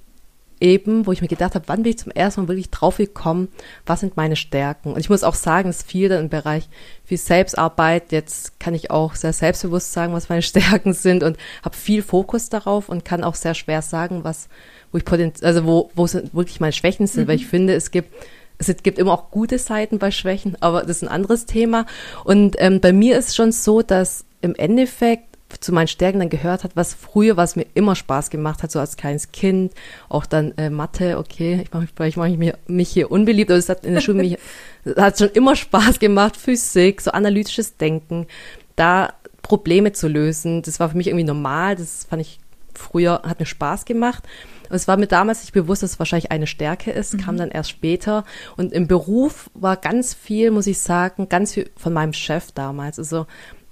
eben, 0.60 1.06
wo 1.06 1.12
ich 1.12 1.22
mir 1.22 1.28
gedacht 1.28 1.56
habe, 1.56 1.68
wann 1.68 1.84
bin 1.84 1.92
ich 1.92 2.00
zum 2.00 2.12
ersten 2.12 2.42
Mal 2.42 2.48
wirklich 2.48 2.70
drauf 2.70 2.98
gekommen, 2.98 3.48
was 3.86 4.00
sind 4.00 4.18
meine 4.18 4.36
Stärken? 4.36 4.94
Und 4.94 5.00
ich 5.00 5.10
muss 5.10 5.24
auch 5.24 5.36
sagen, 5.36 5.70
es 5.70 5.84
viel 5.84 6.10
dann 6.10 6.26
im 6.26 6.30
Bereich 6.30 6.68
wie 7.08 7.18
Selbstarbeit. 7.18 8.12
Jetzt 8.12 8.60
kann 8.60 8.74
ich 8.74 8.92
auch 8.92 9.16
sehr 9.16 9.34
selbstbewusst 9.34 9.94
sagen, 9.94 10.14
was 10.14 10.30
meine 10.30 10.42
Stärken 10.44 10.94
sind 10.94 11.24
und 11.24 11.38
habe 11.64 11.76
viel 11.76 12.02
Fokus 12.02 12.50
darauf 12.50 12.90
und 12.90 13.06
kann 13.06 13.24
auch 13.24 13.36
sehr 13.36 13.54
schwer 13.54 13.82
sagen, 13.82 14.24
was, 14.24 14.50
wo 14.92 14.98
ich 14.98 15.06
potenziell, 15.06 15.48
also 15.48 15.66
wo, 15.66 15.92
wo 15.96 16.08
sind 16.08 16.34
wirklich 16.34 16.60
meine 16.60 16.74
Schwächen 16.74 17.08
sind, 17.08 17.24
mhm. 17.24 17.28
weil 17.28 17.36
ich 17.36 17.48
finde, 17.48 17.74
es 17.74 17.92
gibt 17.92 18.14
es 18.60 18.76
gibt 18.82 18.98
immer 18.98 19.14
auch 19.14 19.30
gute 19.30 19.60
Seiten 19.60 20.00
bei 20.00 20.10
Schwächen, 20.10 20.58
aber 20.62 20.82
das 20.82 20.98
ist 20.98 21.04
ein 21.04 21.10
anderes 21.10 21.46
Thema. 21.46 21.86
Und 22.24 22.56
ähm, 22.58 22.80
bei 22.80 22.92
mir 22.92 23.16
ist 23.16 23.36
schon 23.36 23.52
so, 23.52 23.84
dass 23.84 24.26
im 24.42 24.56
Endeffekt 24.56 25.27
zu 25.60 25.72
meinen 25.72 25.88
Stärken 25.88 26.20
dann 26.20 26.30
gehört 26.30 26.64
hat, 26.64 26.76
was 26.76 26.94
früher, 26.94 27.38
was 27.38 27.56
mir 27.56 27.66
immer 27.74 27.96
Spaß 27.96 28.30
gemacht 28.30 28.64
hat, 28.64 28.72
so 28.72 28.80
als 28.80 28.98
kleines 28.98 29.32
Kind, 29.32 29.74
auch 30.10 30.26
dann 30.26 30.54
äh, 30.58 30.70
Mathe, 30.70 31.18
okay, 31.18 31.62
ich 31.64 31.72
mache 31.72 31.88
vielleicht 31.96 32.18
mache 32.18 32.30
ich 32.30 32.38
mich, 32.38 32.54
mich 32.68 32.90
hier 32.90 33.12
unbeliebt, 33.12 33.50
aber 33.50 33.58
es 33.58 33.70
hat 33.70 33.86
in 33.86 33.94
der 33.94 34.02
Schule 34.02 34.18
mich, 34.18 34.38
hat 34.98 35.18
schon 35.18 35.30
immer 35.30 35.56
Spaß 35.56 36.00
gemacht, 36.00 36.36
Physik, 36.36 37.02
so 37.02 37.12
analytisches 37.12 37.78
Denken, 37.78 38.28
da 38.76 39.14
Probleme 39.42 39.94
zu 39.94 40.08
lösen, 40.08 40.62
das 40.62 40.80
war 40.80 40.90
für 40.90 40.98
mich 40.98 41.08
irgendwie 41.08 41.24
normal, 41.24 41.76
das 41.76 42.06
fand 42.10 42.22
ich 42.22 42.40
früher, 42.74 43.22
hat 43.26 43.40
mir 43.40 43.46
Spaß 43.46 43.86
gemacht. 43.86 44.24
Und 44.70 44.76
es 44.76 44.88
war 44.88 44.98
mir 44.98 45.08
damals 45.08 45.42
nicht 45.42 45.54
bewusst, 45.54 45.84
dass 45.84 45.92
es 45.92 46.00
wahrscheinlich 46.00 46.32
eine 46.32 46.48
Stärke 46.48 46.92
ist, 46.92 47.14
mhm. 47.14 47.20
kam 47.20 47.38
dann 47.38 47.50
erst 47.50 47.70
später. 47.70 48.26
Und 48.58 48.74
im 48.74 48.88
Beruf 48.88 49.50
war 49.54 49.78
ganz 49.78 50.14
viel, 50.14 50.52
muss 50.52 50.68
ich 50.68 50.80
sagen, 50.80 51.30
ganz 51.30 51.54
viel 51.54 51.70
von 51.78 51.94
meinem 51.94 52.14
Chef 52.14 52.52
damals. 52.52 53.00
Also 53.00 53.26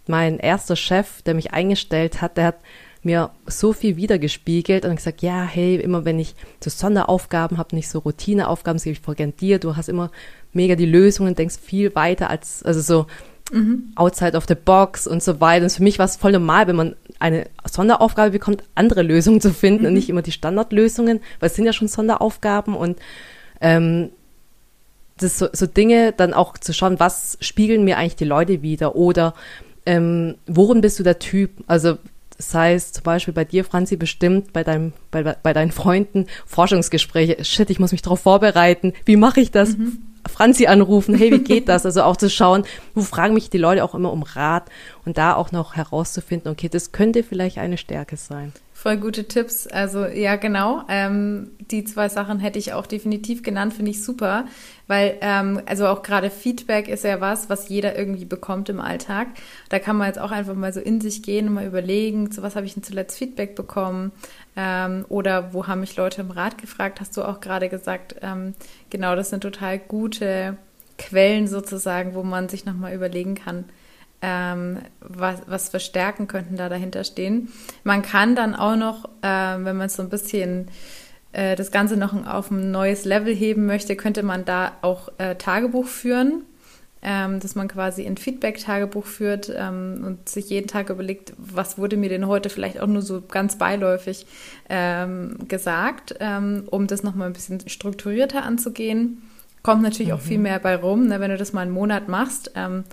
mein 0.07 0.39
erster 0.39 0.75
Chef, 0.75 1.21
der 1.23 1.33
mich 1.33 1.53
eingestellt 1.53 2.21
hat, 2.21 2.37
der 2.37 2.45
hat 2.45 2.57
mir 3.05 3.29
so 3.45 3.71
viel 3.71 3.97
wiedergespiegelt 3.97 4.83
und 4.83 4.95
gesagt, 4.95 5.21
ja, 5.21 5.43
hey, 5.43 5.75
immer 5.75 6.05
wenn 6.05 6.19
ich 6.19 6.35
so 6.61 6.71
Sonderaufgaben 6.71 7.57
habe, 7.57 7.75
nicht 7.75 7.87
so 7.87 7.99
Routineaufgaben, 7.99 8.77
das 8.77 8.83
gebe 8.83 8.93
ich 8.93 8.99
voll 8.99 9.15
gern 9.15 9.35
dir, 9.35 9.59
du 9.59 9.75
hast 9.75 9.89
immer 9.89 10.11
mega 10.53 10.75
die 10.75 10.87
Lösungen, 10.87 11.35
denkst 11.35 11.57
viel 11.61 11.93
weiter 11.93 12.31
als, 12.31 12.63
also 12.63 12.81
so 12.81 13.05
mhm. 13.55 13.91
outside 13.95 14.35
of 14.35 14.45
the 14.47 14.55
box 14.55 15.05
und 15.05 15.21
so 15.21 15.39
weiter. 15.39 15.65
Und 15.65 15.69
für 15.69 15.83
mich 15.83 15.99
war 15.99 16.05
es 16.05 16.15
voll 16.15 16.31
normal, 16.31 16.67
wenn 16.67 16.75
man 16.75 16.95
eine 17.19 17.47
Sonderaufgabe 17.69 18.31
bekommt, 18.31 18.63
andere 18.73 19.03
Lösungen 19.03 19.39
zu 19.39 19.53
finden 19.53 19.81
mhm. 19.81 19.87
und 19.89 19.93
nicht 19.93 20.09
immer 20.09 20.23
die 20.23 20.31
Standardlösungen, 20.31 21.21
weil 21.39 21.49
es 21.49 21.55
sind 21.55 21.65
ja 21.65 21.73
schon 21.73 21.87
Sonderaufgaben 21.87 22.75
und 22.75 22.97
ähm, 23.61 24.09
das 25.17 25.37
so, 25.37 25.47
so 25.53 25.67
Dinge 25.67 26.11
dann 26.11 26.33
auch 26.33 26.57
zu 26.57 26.73
schauen, 26.73 26.99
was 26.99 27.37
spiegeln 27.39 27.83
mir 27.83 27.97
eigentlich 27.97 28.17
die 28.17 28.25
Leute 28.25 28.61
wieder 28.61 28.95
oder 28.95 29.33
ähm, 29.85 30.35
worin 30.47 30.81
bist 30.81 30.99
du 30.99 31.03
der 31.03 31.19
Typ? 31.19 31.51
Also 31.67 31.97
das 32.37 32.53
heißt 32.53 32.95
zum 32.95 33.03
Beispiel 33.03 33.33
bei 33.33 33.45
dir, 33.45 33.63
Franzi, 33.63 33.95
bestimmt 33.95 34.51
bei, 34.51 34.63
deinem, 34.63 34.93
bei, 35.11 35.23
bei 35.23 35.53
deinen 35.53 35.71
Freunden 35.71 36.25
Forschungsgespräche. 36.45 37.43
Shit, 37.45 37.69
ich 37.69 37.79
muss 37.79 37.91
mich 37.91 38.01
darauf 38.01 38.19
vorbereiten. 38.19 38.93
Wie 39.05 39.15
mache 39.15 39.39
ich 39.39 39.51
das? 39.51 39.77
Mhm. 39.77 39.99
Franzi 40.27 40.65
anrufen, 40.65 41.15
hey, 41.15 41.31
wie 41.31 41.43
geht 41.43 41.69
das? 41.69 41.85
Also 41.85 42.01
auch 42.01 42.17
zu 42.17 42.29
schauen, 42.29 42.63
wo 42.93 43.01
fragen 43.01 43.35
mich 43.35 43.49
die 43.49 43.59
Leute 43.59 43.83
auch 43.83 43.93
immer 43.93 44.11
um 44.11 44.23
Rat 44.23 44.69
und 45.05 45.17
da 45.17 45.35
auch 45.35 45.51
noch 45.51 45.75
herauszufinden, 45.75 46.51
okay, 46.51 46.67
das 46.67 46.91
könnte 46.91 47.23
vielleicht 47.23 47.59
eine 47.59 47.77
Stärke 47.77 48.17
sein. 48.17 48.51
Voll 48.85 48.97
gute 48.97 49.23
Tipps. 49.27 49.65
Also 49.65 50.05
ja, 50.05 50.35
genau. 50.35 50.83
Ähm, 50.89 51.49
die 51.71 51.85
zwei 51.85 52.07
Sachen 52.07 52.39
hätte 52.39 52.59
ich 52.59 52.73
auch 52.73 52.85
definitiv 52.85 53.41
genannt, 53.41 53.73
finde 53.73 53.89
ich 53.89 54.03
super, 54.03 54.45
weil 54.85 55.17
ähm, 55.21 55.59
also 55.65 55.87
auch 55.87 56.03
gerade 56.03 56.29
Feedback 56.29 56.87
ist 56.87 57.03
ja 57.03 57.19
was, 57.19 57.49
was 57.49 57.67
jeder 57.67 57.97
irgendwie 57.97 58.25
bekommt 58.25 58.69
im 58.69 58.79
Alltag. 58.79 59.29
Da 59.69 59.79
kann 59.79 59.95
man 59.97 60.05
jetzt 60.05 60.19
auch 60.19 60.29
einfach 60.29 60.53
mal 60.53 60.71
so 60.71 60.81
in 60.81 61.01
sich 61.01 61.23
gehen 61.23 61.47
und 61.47 61.55
mal 61.55 61.65
überlegen, 61.65 62.29
zu 62.29 62.43
was 62.43 62.55
habe 62.55 62.67
ich 62.67 62.75
denn 62.75 62.83
zuletzt 62.83 63.17
Feedback 63.17 63.55
bekommen 63.55 64.11
ähm, 64.55 65.03
oder 65.09 65.51
wo 65.51 65.65
haben 65.65 65.79
mich 65.79 65.95
Leute 65.95 66.21
im 66.21 66.29
Rat 66.29 66.59
gefragt? 66.59 67.01
Hast 67.01 67.17
du 67.17 67.23
auch 67.23 67.41
gerade 67.41 67.69
gesagt? 67.69 68.17
Ähm, 68.21 68.53
genau, 68.91 69.15
das 69.15 69.31
sind 69.31 69.41
total 69.41 69.79
gute 69.79 70.57
Quellen 70.99 71.47
sozusagen, 71.47 72.13
wo 72.13 72.21
man 72.21 72.49
sich 72.49 72.65
noch 72.65 72.75
mal 72.75 72.93
überlegen 72.93 73.33
kann 73.33 73.65
ähm, 74.25 74.79
was, 75.01 75.41
was 75.45 75.69
für 75.69 75.79
Stärken 75.79 76.27
könnten 76.27 76.57
da 76.57 76.67
dahinter 76.67 77.03
stehen. 77.03 77.49
Man 77.83 78.01
kann 78.01 78.35
dann 78.35 78.55
auch 78.55 78.75
noch, 78.75 79.05
äh, 79.21 79.27
wenn 79.63 79.77
man 79.77 79.87
so 79.87 80.01
ein 80.01 80.09
bisschen 80.09 80.67
äh, 81.31 81.55
das 81.55 81.71
Ganze 81.71 81.95
noch 81.95 82.25
auf 82.25 82.49
ein 82.49 82.71
neues 82.71 83.05
Level 83.05 83.35
heben 83.35 83.67
möchte, 83.67 83.95
könnte 83.95 84.23
man 84.23 84.43
da 84.43 84.71
auch 84.81 85.09
äh, 85.19 85.35
Tagebuch 85.35 85.85
führen, 85.85 86.41
ähm, 87.03 87.39
dass 87.39 87.53
man 87.53 87.67
quasi 87.67 88.07
ein 88.07 88.17
Feedback-Tagebuch 88.17 89.05
führt 89.05 89.53
ähm, 89.55 90.03
und 90.03 90.27
sich 90.27 90.49
jeden 90.49 90.67
Tag 90.67 90.89
überlegt, 90.89 91.33
was 91.37 91.77
wurde 91.77 91.95
mir 91.95 92.09
denn 92.09 92.25
heute 92.25 92.49
vielleicht 92.49 92.79
auch 92.79 92.87
nur 92.87 93.03
so 93.03 93.21
ganz 93.21 93.59
beiläufig 93.59 94.25
ähm, 94.69 95.37
gesagt, 95.47 96.15
ähm, 96.19 96.63
um 96.71 96.87
das 96.87 97.03
nochmal 97.03 97.27
ein 97.27 97.33
bisschen 97.33 97.69
strukturierter 97.69 98.41
anzugehen. 98.41 99.21
Kommt 99.61 99.83
natürlich 99.83 100.11
mhm. 100.11 100.17
auch 100.17 100.21
viel 100.21 100.39
mehr 100.39 100.59
bei 100.59 100.75
rum, 100.75 101.07
ne, 101.07 101.19
wenn 101.19 101.31
du 101.31 101.37
das 101.37 101.53
mal 101.53 101.61
einen 101.61 101.71
Monat 101.71 102.07
machst 102.07 102.51
ähm, 102.55 102.85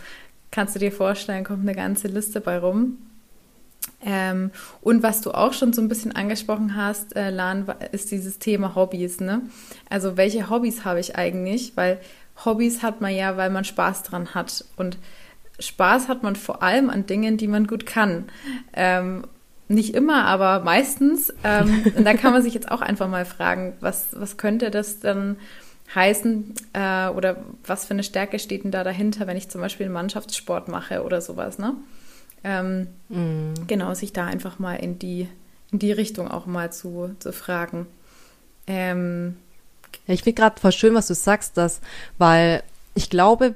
kannst 0.52 0.76
du 0.76 0.78
dir 0.78 0.92
vorstellen, 0.92 1.42
kommt 1.42 1.62
eine 1.62 1.74
ganze 1.74 2.06
Liste 2.06 2.40
bei 2.40 2.58
rum. 2.58 2.98
Ähm, 4.04 4.50
und 4.80 5.02
was 5.02 5.20
du 5.20 5.32
auch 5.32 5.52
schon 5.52 5.72
so 5.72 5.80
ein 5.80 5.88
bisschen 5.88 6.14
angesprochen 6.14 6.76
hast, 6.76 7.16
äh, 7.16 7.30
Lan, 7.30 7.66
ist 7.90 8.12
dieses 8.12 8.38
Thema 8.38 8.76
Hobbys. 8.76 9.20
Ne? 9.20 9.42
Also 9.88 10.16
welche 10.16 10.50
Hobbys 10.50 10.84
habe 10.84 11.00
ich 11.00 11.16
eigentlich? 11.16 11.76
Weil 11.76 11.98
Hobbys 12.44 12.82
hat 12.82 13.00
man 13.00 13.14
ja, 13.14 13.36
weil 13.36 13.50
man 13.50 13.64
Spaß 13.64 14.02
dran 14.04 14.34
hat. 14.34 14.64
Und 14.76 14.98
Spaß 15.58 16.08
hat 16.08 16.22
man 16.22 16.36
vor 16.36 16.62
allem 16.62 16.90
an 16.90 17.06
Dingen, 17.06 17.36
die 17.36 17.48
man 17.48 17.66
gut 17.66 17.86
kann. 17.86 18.24
Ähm, 18.72 19.24
nicht 19.68 19.94
immer, 19.94 20.24
aber 20.26 20.60
meistens. 20.60 21.32
Ähm, 21.44 21.84
und 21.96 22.04
da 22.04 22.14
kann 22.14 22.32
man 22.32 22.42
sich 22.42 22.54
jetzt 22.54 22.70
auch 22.70 22.82
einfach 22.82 23.08
mal 23.08 23.24
fragen, 23.24 23.74
was, 23.80 24.08
was 24.12 24.36
könnte 24.36 24.70
das 24.70 25.00
dann 25.00 25.36
heißen 25.94 26.54
äh, 26.72 27.08
oder 27.08 27.36
was 27.66 27.84
für 27.84 27.94
eine 27.94 28.02
Stärke 28.02 28.38
steht 28.38 28.64
denn 28.64 28.70
da 28.70 28.84
dahinter, 28.84 29.26
wenn 29.26 29.36
ich 29.36 29.48
zum 29.48 29.60
Beispiel 29.60 29.86
einen 29.86 29.94
Mannschaftssport 29.94 30.68
mache 30.68 31.02
oder 31.02 31.20
sowas, 31.20 31.58
ne? 31.58 31.74
Ähm, 32.44 32.88
mm. 33.08 33.66
Genau, 33.66 33.94
sich 33.94 34.12
da 34.12 34.26
einfach 34.26 34.58
mal 34.58 34.74
in 34.74 34.98
die, 34.98 35.28
in 35.70 35.78
die 35.78 35.92
Richtung 35.92 36.28
auch 36.28 36.46
mal 36.46 36.72
zu, 36.72 37.14
zu 37.18 37.32
fragen. 37.32 37.86
Ähm, 38.66 39.36
ja, 40.06 40.14
ich 40.14 40.22
finde 40.22 40.40
gerade 40.40 40.60
voll 40.60 40.72
schön, 40.72 40.94
was 40.94 41.06
du 41.06 41.14
sagst, 41.14 41.56
dass, 41.56 41.80
weil 42.18 42.62
ich 42.94 43.10
glaube, 43.10 43.54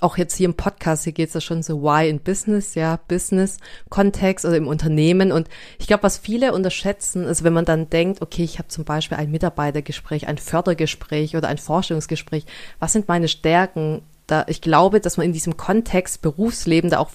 auch 0.00 0.16
jetzt 0.16 0.36
hier 0.36 0.46
im 0.46 0.54
Podcast, 0.54 1.04
hier 1.04 1.12
geht 1.12 1.28
es 1.28 1.34
ja 1.34 1.40
schon 1.40 1.62
so 1.62 1.82
Why 1.82 2.08
in 2.08 2.20
Business, 2.20 2.74
ja, 2.74 2.98
Business-Kontext 3.08 4.44
oder 4.44 4.56
im 4.56 4.68
Unternehmen. 4.68 5.32
Und 5.32 5.48
ich 5.78 5.86
glaube, 5.86 6.04
was 6.04 6.18
viele 6.18 6.52
unterschätzen, 6.52 7.24
ist, 7.24 7.42
wenn 7.44 7.52
man 7.52 7.64
dann 7.64 7.90
denkt, 7.90 8.22
okay, 8.22 8.44
ich 8.44 8.58
habe 8.58 8.68
zum 8.68 8.84
Beispiel 8.84 9.18
ein 9.18 9.30
Mitarbeitergespräch, 9.30 10.28
ein 10.28 10.38
Fördergespräch 10.38 11.36
oder 11.36 11.48
ein 11.48 11.58
Forschungsgespräch, 11.58 12.46
was 12.78 12.92
sind 12.92 13.08
meine 13.08 13.28
Stärken? 13.28 14.02
Da, 14.26 14.44
ich 14.46 14.60
glaube, 14.60 15.00
dass 15.00 15.16
man 15.16 15.26
in 15.26 15.32
diesem 15.32 15.56
Kontext 15.56 16.22
Berufsleben 16.22 16.90
da 16.90 16.98
auch 16.98 17.10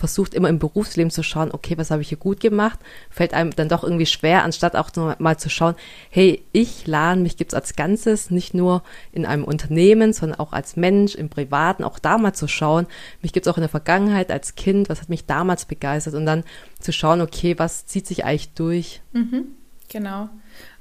versucht 0.00 0.32
immer 0.32 0.48
im 0.48 0.58
Berufsleben 0.58 1.10
zu 1.10 1.22
schauen, 1.22 1.52
okay, 1.52 1.76
was 1.76 1.90
habe 1.90 2.00
ich 2.00 2.08
hier 2.08 2.16
gut 2.16 2.40
gemacht, 2.40 2.80
fällt 3.10 3.34
einem 3.34 3.54
dann 3.54 3.68
doch 3.68 3.84
irgendwie 3.84 4.06
schwer, 4.06 4.44
anstatt 4.44 4.74
auch 4.74 4.90
mal 5.18 5.36
zu 5.36 5.50
schauen, 5.50 5.74
hey, 6.08 6.42
ich, 6.52 6.86
Lan, 6.86 7.22
mich 7.22 7.36
gibt's 7.36 7.52
als 7.52 7.76
Ganzes, 7.76 8.30
nicht 8.30 8.54
nur 8.54 8.82
in 9.12 9.26
einem 9.26 9.44
Unternehmen, 9.44 10.14
sondern 10.14 10.40
auch 10.40 10.54
als 10.54 10.76
Mensch, 10.76 11.14
im 11.14 11.28
Privaten, 11.28 11.84
auch 11.84 11.98
da 11.98 12.16
mal 12.16 12.32
zu 12.32 12.48
schauen, 12.48 12.86
mich 13.20 13.34
gibt's 13.34 13.46
auch 13.46 13.58
in 13.58 13.62
der 13.62 13.68
Vergangenheit 13.68 14.30
als 14.30 14.54
Kind, 14.54 14.88
was 14.88 15.02
hat 15.02 15.10
mich 15.10 15.26
damals 15.26 15.66
begeistert 15.66 16.14
und 16.14 16.24
dann 16.24 16.44
zu 16.78 16.92
schauen, 16.92 17.20
okay, 17.20 17.58
was 17.58 17.84
zieht 17.84 18.06
sich 18.06 18.24
eigentlich 18.24 18.54
durch. 18.54 19.02
Mhm, 19.12 19.48
genau. 19.90 20.30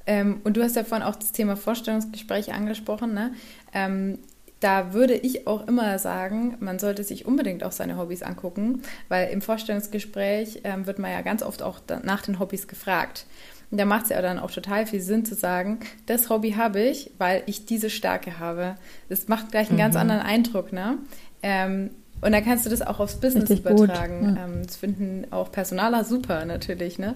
Ähm, 0.08 0.40
und 0.46 0.56
du 0.56 0.64
hast 0.64 0.78
ja 0.78 0.86
vorhin 0.86 1.06
auch 1.06 1.18
das 1.18 1.34
Thema 1.34 1.58
Vorstellungsgespräche 1.58 2.54
angesprochen, 2.54 3.14
ne? 3.14 3.34
Ähm, 3.74 4.20
da 4.60 4.94
würde 4.94 5.14
ich 5.14 5.48
auch 5.48 5.68
immer 5.68 5.98
sagen, 6.00 6.58
man 6.60 6.80
sollte 6.80 7.04
sich 7.04 7.26
unbedingt 7.26 7.64
auch 7.64 7.72
seine 7.72 7.98
Hobbys 7.98 8.24
angucken, 8.24 8.82
weil 9.08 9.30
im 9.30 9.42
Vorstellungsgespräch 9.42 10.62
ähm, 10.64 10.86
wird 10.86 11.00
man 11.00 11.12
ja 11.12 11.22
ganz 11.22 11.44
oft 11.44 11.62
auch 11.62 11.80
nach 12.04 12.22
den 12.22 12.40
Hobbys 12.40 12.68
gefragt. 12.68 13.26
Und 13.72 13.78
da 13.78 13.86
macht 13.86 14.06
es 14.06 14.10
ja 14.10 14.22
dann 14.22 14.40
auch 14.40 14.52
total 14.52 14.88
viel 14.88 15.02
Sinn 15.02 15.26
zu 15.26 15.36
sagen, 15.36 15.80
das 16.08 16.30
Hobby 16.30 16.54
habe 16.54 16.82
ich, 16.82 17.12
weil 17.20 17.44
ich 17.46 17.66
diese 17.66 17.90
Stärke 17.90 18.40
habe. 18.40 18.76
Das 19.10 19.28
macht 19.28 19.52
gleich 19.52 19.68
einen 19.68 19.78
mhm. 19.78 19.82
ganz 19.82 19.96
anderen 19.96 20.22
Eindruck, 20.22 20.74
ne? 20.74 20.98
Ähm, 21.44 21.92
und 22.22 22.34
dann 22.34 22.44
kannst 22.44 22.66
du 22.66 22.70
das 22.70 22.82
auch 22.82 23.00
aufs 23.00 23.16
Business 23.16 23.50
Richtig 23.50 23.66
übertragen. 23.72 24.36
Ja. 24.36 24.46
Ähm, 24.46 24.66
das 24.66 24.76
finden 24.76 25.28
auch 25.32 25.52
Personaler 25.52 26.04
super 26.04 26.44
natürlich, 26.46 27.00
ne? 27.00 27.16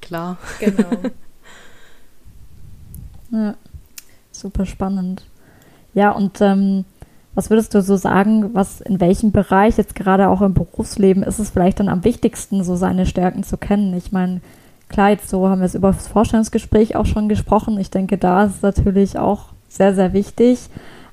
Klar. 0.00 0.38
Genau. 0.60 0.90
ja, 3.32 3.54
super 4.32 4.64
spannend. 4.64 5.24
Ja, 5.94 6.10
und 6.10 6.40
ähm, 6.40 6.84
was 7.34 7.50
würdest 7.50 7.74
du 7.74 7.82
so 7.82 7.96
sagen, 7.96 8.54
was 8.54 8.80
in 8.80 9.00
welchem 9.00 9.32
Bereich, 9.32 9.76
jetzt 9.78 9.94
gerade 9.94 10.28
auch 10.28 10.42
im 10.42 10.54
Berufsleben, 10.54 11.22
ist 11.22 11.38
es 11.38 11.50
vielleicht 11.50 11.80
dann 11.80 11.88
am 11.88 12.04
wichtigsten, 12.04 12.64
so 12.64 12.76
seine 12.76 13.06
Stärken 13.06 13.44
zu 13.44 13.56
kennen? 13.56 13.94
Ich 13.94 14.12
meine, 14.12 14.40
klar, 14.88 15.10
jetzt 15.10 15.28
so 15.28 15.48
haben 15.48 15.60
wir 15.60 15.66
es 15.66 15.74
über 15.74 15.92
das 15.92 16.08
Vorstellungsgespräch 16.08 16.96
auch 16.96 17.06
schon 17.06 17.28
gesprochen. 17.28 17.78
Ich 17.78 17.90
denke, 17.90 18.18
da 18.18 18.44
ist 18.44 18.56
es 18.56 18.62
natürlich 18.62 19.18
auch 19.18 19.46
sehr, 19.68 19.94
sehr 19.94 20.12
wichtig. 20.12 20.68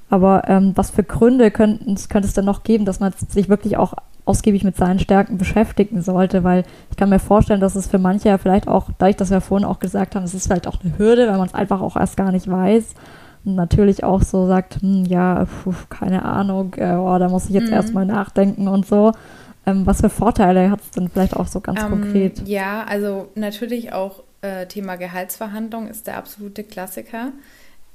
Aber 0.10 0.44
ähm, 0.48 0.72
was 0.76 0.90
für 0.90 1.04
Gründe 1.04 1.52
könnten, 1.52 1.96
könnte 2.10 2.28
es 2.28 2.34
denn 2.34 2.46
noch 2.46 2.64
geben, 2.64 2.86
dass 2.86 3.00
man 3.00 3.14
sich 3.30 3.50
wirklich 3.50 3.78
auch 3.78 3.94
ausgiebig 4.26 4.64
mit 4.64 4.76
seinen 4.76 5.00
Stärken 5.00 5.38
beschäftigen 5.38 6.02
sollte? 6.02 6.44
Weil 6.44 6.64
ich 6.90 6.98
kann 6.98 7.10
mir 7.10 7.20
vorstellen, 7.20 7.60
dass 7.60 7.76
es 7.76 7.88
für 7.88 8.00
manche 8.00 8.30
ja 8.30 8.38
vielleicht 8.38 8.68
auch, 8.68 8.90
dadurch, 8.98 9.18
dass 9.18 9.32
wir 9.32 9.42
vorhin 9.42 9.68
auch 9.68 9.80
gesagt 9.80 10.16
haben, 10.16 10.24
es 10.24 10.34
ist 10.34 10.48
vielleicht 10.48 10.68
auch 10.68 10.78
eine 10.82 10.98
Hürde, 10.98 11.28
weil 11.28 11.38
man 11.38 11.48
es 11.48 11.54
einfach 11.54 11.82
auch 11.82 11.96
erst 11.98 12.18
gar 12.18 12.32
nicht 12.32 12.50
weiß. 12.50 12.96
Natürlich 13.56 14.04
auch 14.04 14.22
so 14.22 14.48
sagt, 14.48 14.82
hm, 14.82 15.06
ja, 15.06 15.46
puh, 15.46 15.74
keine 15.90 16.24
Ahnung, 16.26 16.74
äh, 16.78 16.94
oh, 16.94 17.18
da 17.18 17.30
muss 17.30 17.46
ich 17.46 17.52
jetzt 17.52 17.68
mhm. 17.68 17.74
erstmal 17.74 18.06
nachdenken 18.06 18.68
und 18.68 18.86
so. 18.86 19.14
Ähm, 19.66 19.86
was 19.86 20.02
für 20.02 20.10
Vorteile 20.10 20.72
hat 20.72 20.82
es 20.82 20.92
denn 20.92 21.10
vielleicht 21.10 21.36
auch 21.36 21.48
so 21.48 21.60
ganz 21.60 21.82
ähm, 21.82 21.90
konkret? 21.90 22.48
Ja, 22.48 22.84
also 22.84 23.30
natürlich 23.36 23.94
auch 23.94 24.24
äh, 24.42 24.66
Thema 24.68 24.96
Gehaltsverhandlung 24.96 25.88
ist 25.88 26.08
der 26.08 26.18
absolute 26.18 26.64
Klassiker. 26.64 27.34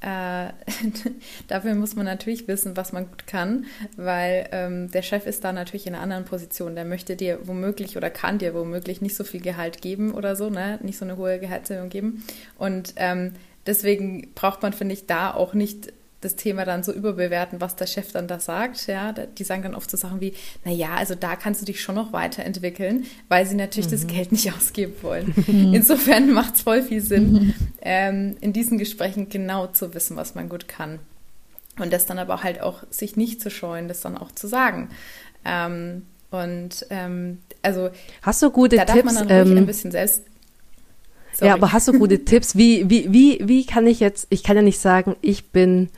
Äh, 0.02 0.52
dafür 1.48 1.74
muss 1.74 1.94
man 1.94 2.04
natürlich 2.04 2.48
wissen, 2.48 2.76
was 2.76 2.92
man 2.92 3.06
gut 3.06 3.26
kann, 3.26 3.66
weil 3.96 4.48
ähm, 4.50 4.90
der 4.90 5.02
Chef 5.02 5.26
ist 5.26 5.44
da 5.44 5.52
natürlich 5.52 5.86
in 5.86 5.94
einer 5.94 6.02
anderen 6.02 6.24
Position. 6.24 6.74
Der 6.74 6.84
möchte 6.84 7.14
dir 7.14 7.46
womöglich 7.46 7.96
oder 7.96 8.10
kann 8.10 8.38
dir 8.38 8.52
womöglich 8.52 9.00
nicht 9.00 9.16
so 9.16 9.22
viel 9.22 9.40
Gehalt 9.40 9.80
geben 9.80 10.12
oder 10.12 10.34
so, 10.34 10.50
ne? 10.50 10.78
nicht 10.82 10.98
so 10.98 11.04
eine 11.04 11.16
hohe 11.16 11.38
Gehaltserhöhung 11.38 11.88
geben. 11.88 12.24
Und 12.58 12.94
ähm, 12.96 13.34
deswegen 13.66 14.32
braucht 14.34 14.62
man, 14.62 14.72
finde 14.72 14.94
ich, 14.94 15.06
da 15.06 15.32
auch 15.32 15.54
nicht 15.54 15.92
das 16.22 16.36
Thema 16.36 16.64
dann 16.64 16.82
so 16.82 16.92
überbewerten, 16.92 17.60
was 17.60 17.76
der 17.76 17.86
Chef 17.86 18.12
dann 18.12 18.28
da 18.28 18.38
sagt. 18.38 18.86
Ja, 18.86 19.12
die 19.12 19.44
sagen 19.44 19.62
dann 19.62 19.74
oft 19.74 19.90
so 19.90 19.96
Sachen 19.96 20.20
wie, 20.20 20.32
na 20.64 20.70
ja, 20.70 20.94
also 20.94 21.14
da 21.14 21.36
kannst 21.36 21.60
du 21.60 21.66
dich 21.66 21.82
schon 21.82 21.96
noch 21.96 22.12
weiterentwickeln, 22.12 23.06
weil 23.28 23.44
sie 23.44 23.56
natürlich 23.56 23.88
mhm. 23.88 23.90
das 23.90 24.06
Geld 24.06 24.32
nicht 24.32 24.52
ausgeben 24.56 24.94
wollen. 25.02 25.34
Mhm. 25.46 25.74
Insofern 25.74 26.32
macht 26.32 26.54
es 26.54 26.62
voll 26.62 26.82
viel 26.82 27.00
Sinn, 27.00 27.32
mhm. 27.32 27.54
ähm, 27.82 28.36
in 28.40 28.52
diesen 28.52 28.78
Gesprächen 28.78 29.28
genau 29.28 29.66
zu 29.66 29.94
wissen, 29.94 30.16
was 30.16 30.34
man 30.34 30.48
gut 30.48 30.68
kann. 30.68 31.00
Und 31.78 31.92
das 31.92 32.06
dann 32.06 32.18
aber 32.18 32.42
halt 32.42 32.60
auch 32.60 32.82
sich 32.90 33.16
nicht 33.16 33.40
zu 33.40 33.50
scheuen, 33.50 33.88
das 33.88 34.00
dann 34.00 34.16
auch 34.16 34.30
zu 34.32 34.46
sagen. 34.46 34.90
Ähm, 35.44 36.02
und 36.30 36.86
ähm, 36.90 37.38
also 37.62 37.90
hast 38.22 38.42
du 38.42 38.50
gute 38.50 38.76
da 38.76 38.84
Tipps? 38.84 38.94
darf 38.94 39.04
man 39.04 39.28
dann 39.28 39.38
ruhig 39.38 39.50
ähm, 39.52 39.58
ein 39.58 39.66
bisschen 39.66 39.90
selbst 39.90 40.22
Sorry. 41.32 41.48
Ja, 41.48 41.54
aber 41.54 41.72
hast 41.72 41.88
du 41.88 41.98
gute 41.98 42.24
Tipps? 42.24 42.56
Wie, 42.56 42.88
wie, 42.90 43.12
wie, 43.12 43.40
wie 43.42 43.66
kann 43.66 43.86
ich 43.86 44.00
jetzt, 44.00 44.26
ich 44.30 44.42
kann 44.42 44.56
ja 44.56 44.62
nicht 44.62 44.78
sagen, 44.78 45.16
ich 45.22 45.50
bin 45.50 45.88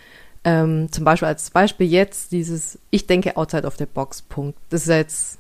ähm, 0.45 0.93
zum 0.93 1.05
Beispiel 1.05 1.29
als 1.29 1.51
Beispiel 1.51 1.87
jetzt 1.87 2.33
dieses, 2.33 2.79
ich 2.91 3.07
denke 3.07 3.37
outside 3.37 3.67
of 3.67 3.77
the 3.77 3.87
box, 3.87 4.23
Punkt. 4.23 4.59
Das 4.69 4.83
ist 4.83 4.89
jetzt, 4.89 5.39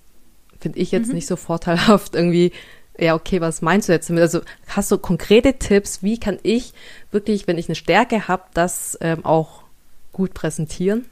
finde 0.59 0.79
ich 0.79 0.91
jetzt 0.91 1.09
mhm. 1.09 1.15
nicht 1.15 1.27
so 1.27 1.37
vorteilhaft 1.37 2.15
irgendwie. 2.15 2.53
Ja, 2.99 3.15
okay, 3.15 3.41
was 3.41 3.61
meinst 3.61 3.89
du 3.89 3.93
jetzt 3.93 4.09
damit? 4.09 4.23
Also 4.23 4.41
hast 4.69 4.91
du 4.91 4.99
konkrete 4.99 5.55
Tipps, 5.55 6.03
wie 6.03 6.19
kann 6.19 6.39
ich 6.43 6.73
wirklich, 7.11 7.47
wenn 7.47 7.59
ich 7.59 7.69
eine 7.69 7.75
Stärke 7.75 8.29
habe, 8.29 8.45
das 8.55 8.97
ähm, 9.01 9.25
auch 9.25 9.65
gut 10.13 10.33
präsentieren? 10.33 11.05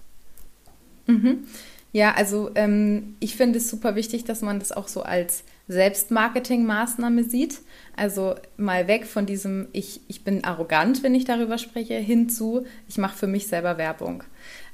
Mhm. 1.07 1.45
Ja, 1.93 2.15
also 2.15 2.51
ähm, 2.55 3.17
ich 3.21 3.37
finde 3.37 3.59
es 3.59 3.69
super 3.69 3.95
wichtig, 3.97 4.25
dass 4.25 4.41
man 4.41 4.59
das 4.59 4.73
auch 4.73 4.89
so 4.89 5.03
als 5.03 5.45
Selbstmarketing-Maßnahme 5.73 7.25
sieht. 7.25 7.61
Also 7.97 8.35
mal 8.57 8.89
weg 8.89 9.07
von 9.07 9.27
diesem, 9.27 9.69
ich, 9.73 10.01
ich 10.09 10.25
bin 10.25 10.45
arrogant, 10.45 11.03
wenn 11.03 11.15
ich 11.15 11.25
darüber 11.25 11.59
spreche, 11.59 11.95
hinzu, 11.95 12.65
ich 12.89 12.99
mache 12.99 13.17
für 13.17 13.27
mich 13.27 13.49
selber 13.49 13.79
Werbung. 13.79 14.25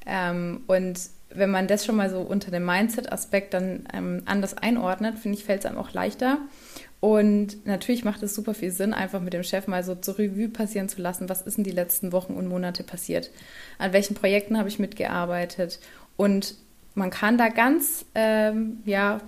Ähm, 0.07 0.63
und 0.67 1.01
wenn 1.31 1.51
man 1.51 1.67
das 1.67 1.85
schon 1.85 1.97
mal 1.97 2.11
so 2.11 2.21
unter 2.21 2.51
dem 2.51 2.65
Mindset-Aspekt 2.65 3.55
dann 3.55 3.87
ähm, 3.93 4.23
anders 4.25 4.57
einordnet, 4.57 5.19
finde 5.19 5.37
ich, 5.37 5.45
fällt 5.45 5.61
es 5.61 5.67
einem 5.67 5.79
auch 5.79 5.93
leichter. 5.93 6.39
Und 7.01 7.65
natürlich 7.67 8.05
macht 8.05 8.23
es 8.23 8.35
super 8.35 8.55
viel 8.55 8.73
Sinn, 8.73 8.93
einfach 8.93 9.21
mit 9.21 9.33
dem 9.33 9.45
Chef 9.45 9.69
mal 9.69 9.85
so 9.85 9.95
zur 9.95 10.19
Revue 10.19 10.49
passieren 10.49 10.89
zu 10.89 11.01
lassen, 11.01 11.29
was 11.29 11.43
ist 11.43 11.59
in 11.59 11.65
die 11.65 11.71
letzten 11.71 12.13
Wochen 12.13 12.35
und 12.35 12.49
Monate 12.49 12.83
passiert? 12.83 13.31
An 13.79 13.93
welchen 13.93 14.15
Projekten 14.15 14.59
habe 14.59 14.69
ich 14.69 14.79
mitgearbeitet? 14.79 15.79
Und 16.17 16.57
man 16.95 17.11
kann 17.11 17.39
da 17.39 17.49
ganz, 17.49 18.05
ähm, 18.17 18.79
ja, 18.85 19.21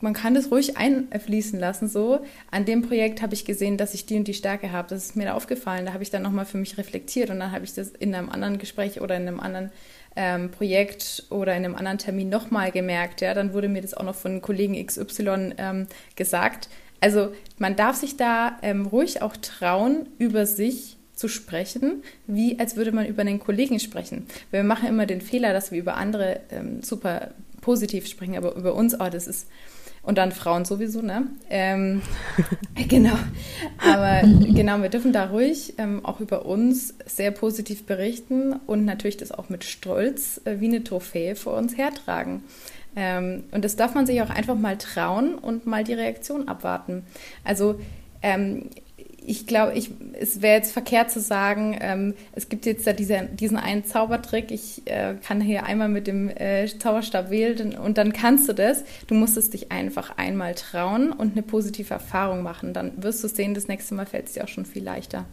man 0.00 0.12
kann 0.12 0.34
das 0.34 0.50
ruhig 0.50 0.76
einfließen 0.76 1.58
lassen. 1.58 1.88
So, 1.88 2.20
an 2.50 2.64
dem 2.64 2.82
Projekt 2.82 3.22
habe 3.22 3.34
ich 3.34 3.44
gesehen, 3.44 3.76
dass 3.76 3.94
ich 3.94 4.06
die 4.06 4.16
und 4.16 4.28
die 4.28 4.34
Stärke 4.34 4.72
habe. 4.72 4.88
Das 4.88 5.04
ist 5.04 5.16
mir 5.16 5.24
da 5.24 5.34
aufgefallen. 5.34 5.86
Da 5.86 5.92
habe 5.92 6.02
ich 6.02 6.10
dann 6.10 6.22
nochmal 6.22 6.44
für 6.44 6.58
mich 6.58 6.76
reflektiert 6.78 7.30
und 7.30 7.40
dann 7.40 7.52
habe 7.52 7.64
ich 7.64 7.74
das 7.74 7.88
in 7.90 8.14
einem 8.14 8.28
anderen 8.28 8.58
Gespräch 8.58 9.00
oder 9.00 9.16
in 9.16 9.26
einem 9.26 9.40
anderen 9.40 9.70
ähm, 10.14 10.50
Projekt 10.50 11.24
oder 11.30 11.56
in 11.56 11.64
einem 11.64 11.74
anderen 11.74 11.98
Termin 11.98 12.28
nochmal 12.28 12.72
gemerkt. 12.72 13.20
Ja, 13.20 13.32
dann 13.34 13.52
wurde 13.52 13.68
mir 13.68 13.82
das 13.82 13.94
auch 13.94 14.04
noch 14.04 14.14
von 14.14 14.42
Kollegen 14.42 14.84
XY 14.84 15.54
ähm, 15.56 15.86
gesagt. 16.14 16.68
Also 17.00 17.32
man 17.58 17.76
darf 17.76 17.96
sich 17.96 18.16
da 18.16 18.58
ähm, 18.62 18.86
ruhig 18.86 19.22
auch 19.22 19.36
trauen, 19.36 20.08
über 20.18 20.46
sich 20.46 20.96
zu 21.14 21.28
sprechen, 21.28 22.02
wie 22.26 22.58
als 22.58 22.76
würde 22.76 22.92
man 22.92 23.06
über 23.06 23.22
einen 23.22 23.38
Kollegen 23.38 23.80
sprechen. 23.80 24.26
Wir 24.50 24.62
machen 24.64 24.88
immer 24.88 25.06
den 25.06 25.22
Fehler, 25.22 25.54
dass 25.54 25.72
wir 25.72 25.78
über 25.78 25.96
andere 25.96 26.40
ähm, 26.50 26.82
super 26.82 27.30
positiv 27.62 28.06
sprechen, 28.06 28.36
aber 28.36 28.54
über 28.54 28.74
uns, 28.74 28.94
oh, 28.94 29.08
das 29.10 29.26
ist 29.26 29.48
und 30.06 30.18
dann 30.18 30.30
Frauen 30.30 30.64
sowieso, 30.64 31.02
ne? 31.02 31.26
Ähm, 31.50 32.00
genau. 32.88 33.18
Aber 33.78 34.22
genau, 34.22 34.80
wir 34.80 34.88
dürfen 34.88 35.12
da 35.12 35.26
ruhig 35.26 35.74
ähm, 35.78 36.04
auch 36.04 36.20
über 36.20 36.46
uns 36.46 36.94
sehr 37.06 37.32
positiv 37.32 37.86
berichten 37.86 38.54
und 38.66 38.84
natürlich 38.84 39.16
das 39.16 39.32
auch 39.32 39.48
mit 39.48 39.64
Stolz 39.64 40.40
äh, 40.44 40.60
wie 40.60 40.66
eine 40.68 40.84
Trophäe 40.84 41.34
vor 41.34 41.54
uns 41.54 41.76
hertragen. 41.76 42.44
Ähm, 42.94 43.44
und 43.50 43.64
das 43.64 43.74
darf 43.74 43.94
man 43.94 44.06
sich 44.06 44.22
auch 44.22 44.30
einfach 44.30 44.54
mal 44.54 44.78
trauen 44.78 45.34
und 45.34 45.66
mal 45.66 45.82
die 45.82 45.94
Reaktion 45.94 46.46
abwarten. 46.46 47.02
Also 47.42 47.80
ähm, 48.22 48.70
ich 49.26 49.46
glaube, 49.46 49.74
ich, 49.74 49.90
es 50.18 50.40
wäre 50.40 50.56
jetzt 50.56 50.72
verkehrt 50.72 51.10
zu 51.10 51.20
sagen, 51.20 51.76
ähm, 51.80 52.14
es 52.32 52.48
gibt 52.48 52.64
jetzt 52.64 52.86
da 52.86 52.92
diese, 52.92 53.28
diesen 53.32 53.56
einen 53.56 53.84
Zaubertrick, 53.84 54.52
ich 54.52 54.82
äh, 54.86 55.14
kann 55.26 55.40
hier 55.40 55.64
einmal 55.66 55.88
mit 55.88 56.06
dem 56.06 56.28
äh, 56.28 56.66
Zauberstab 56.66 57.30
wählen 57.30 57.76
und 57.76 57.98
dann 57.98 58.12
kannst 58.12 58.48
du 58.48 58.52
das. 58.52 58.84
Du 59.08 59.14
musst 59.14 59.36
es 59.36 59.50
dich 59.50 59.72
einfach 59.72 60.16
einmal 60.16 60.54
trauen 60.54 61.12
und 61.12 61.32
eine 61.32 61.42
positive 61.42 61.92
Erfahrung 61.92 62.42
machen. 62.42 62.72
Dann 62.72 62.92
wirst 63.02 63.24
du 63.24 63.28
sehen, 63.28 63.54
das 63.54 63.66
nächste 63.66 63.94
Mal 63.94 64.06
fällt 64.06 64.26
es 64.26 64.34
dir 64.34 64.44
auch 64.44 64.48
schon 64.48 64.64
viel 64.64 64.84
leichter. 64.84 65.24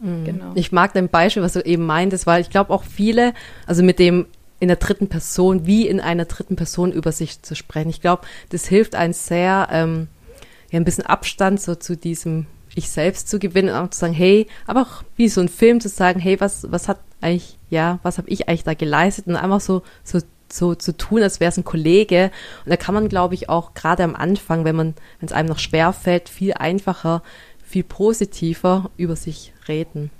Mhm. 0.00 0.24
Genau. 0.24 0.52
Ich 0.54 0.70
mag 0.70 0.92
dein 0.92 1.08
Beispiel, 1.08 1.42
was 1.42 1.54
du 1.54 1.60
eben 1.60 1.86
meintest, 1.86 2.26
weil 2.26 2.42
ich 2.42 2.50
glaube 2.50 2.72
auch 2.72 2.84
viele, 2.84 3.32
also 3.66 3.82
mit 3.82 3.98
dem 3.98 4.26
in 4.60 4.68
der 4.68 4.76
dritten 4.76 5.08
Person, 5.08 5.66
wie 5.66 5.86
in 5.86 6.00
einer 6.00 6.24
dritten 6.26 6.56
Person 6.56 6.92
über 6.92 7.12
sich 7.12 7.42
zu 7.42 7.54
sprechen. 7.54 7.90
Ich 7.90 8.00
glaube, 8.00 8.22
das 8.50 8.66
hilft 8.66 8.96
einem 8.96 9.12
sehr, 9.12 9.68
ähm, 9.70 10.08
ja, 10.70 10.78
ein 10.78 10.84
bisschen 10.84 11.06
Abstand 11.06 11.60
so 11.60 11.74
zu 11.76 11.96
diesem 11.96 12.46
ich 12.78 12.90
selbst 12.90 13.28
zu 13.28 13.38
gewinnen 13.38 13.70
und 13.70 13.76
auch 13.76 13.90
zu 13.90 13.98
sagen, 13.98 14.12
hey, 14.12 14.46
aber 14.66 14.82
auch 14.82 15.02
wie 15.16 15.28
so 15.28 15.40
ein 15.40 15.48
Film 15.48 15.80
zu 15.80 15.88
sagen, 15.88 16.20
hey, 16.20 16.40
was, 16.40 16.70
was 16.70 16.88
hat 16.88 17.00
eigentlich, 17.20 17.58
ja, 17.70 17.98
was 18.02 18.18
habe 18.18 18.28
ich 18.30 18.48
eigentlich 18.48 18.64
da 18.64 18.74
geleistet 18.74 19.26
und 19.26 19.36
einfach 19.36 19.60
so, 19.60 19.82
so, 20.04 20.20
so 20.50 20.74
zu 20.74 20.96
tun, 20.96 21.22
als 21.22 21.40
wäre 21.40 21.50
es 21.50 21.56
ein 21.56 21.64
Kollege. 21.64 22.30
Und 22.64 22.70
da 22.70 22.76
kann 22.76 22.94
man, 22.94 23.08
glaube 23.08 23.34
ich, 23.34 23.48
auch 23.48 23.74
gerade 23.74 24.04
am 24.04 24.14
Anfang, 24.14 24.64
wenn 24.64 24.76
man, 24.76 24.94
wenn 25.20 25.26
es 25.26 25.32
einem 25.32 25.48
noch 25.48 25.58
schwer 25.58 25.92
fällt, 25.92 26.28
viel 26.28 26.54
einfacher, 26.54 27.22
viel 27.64 27.84
positiver 27.84 28.90
über 28.96 29.16
sich 29.16 29.52
reden. 29.66 30.10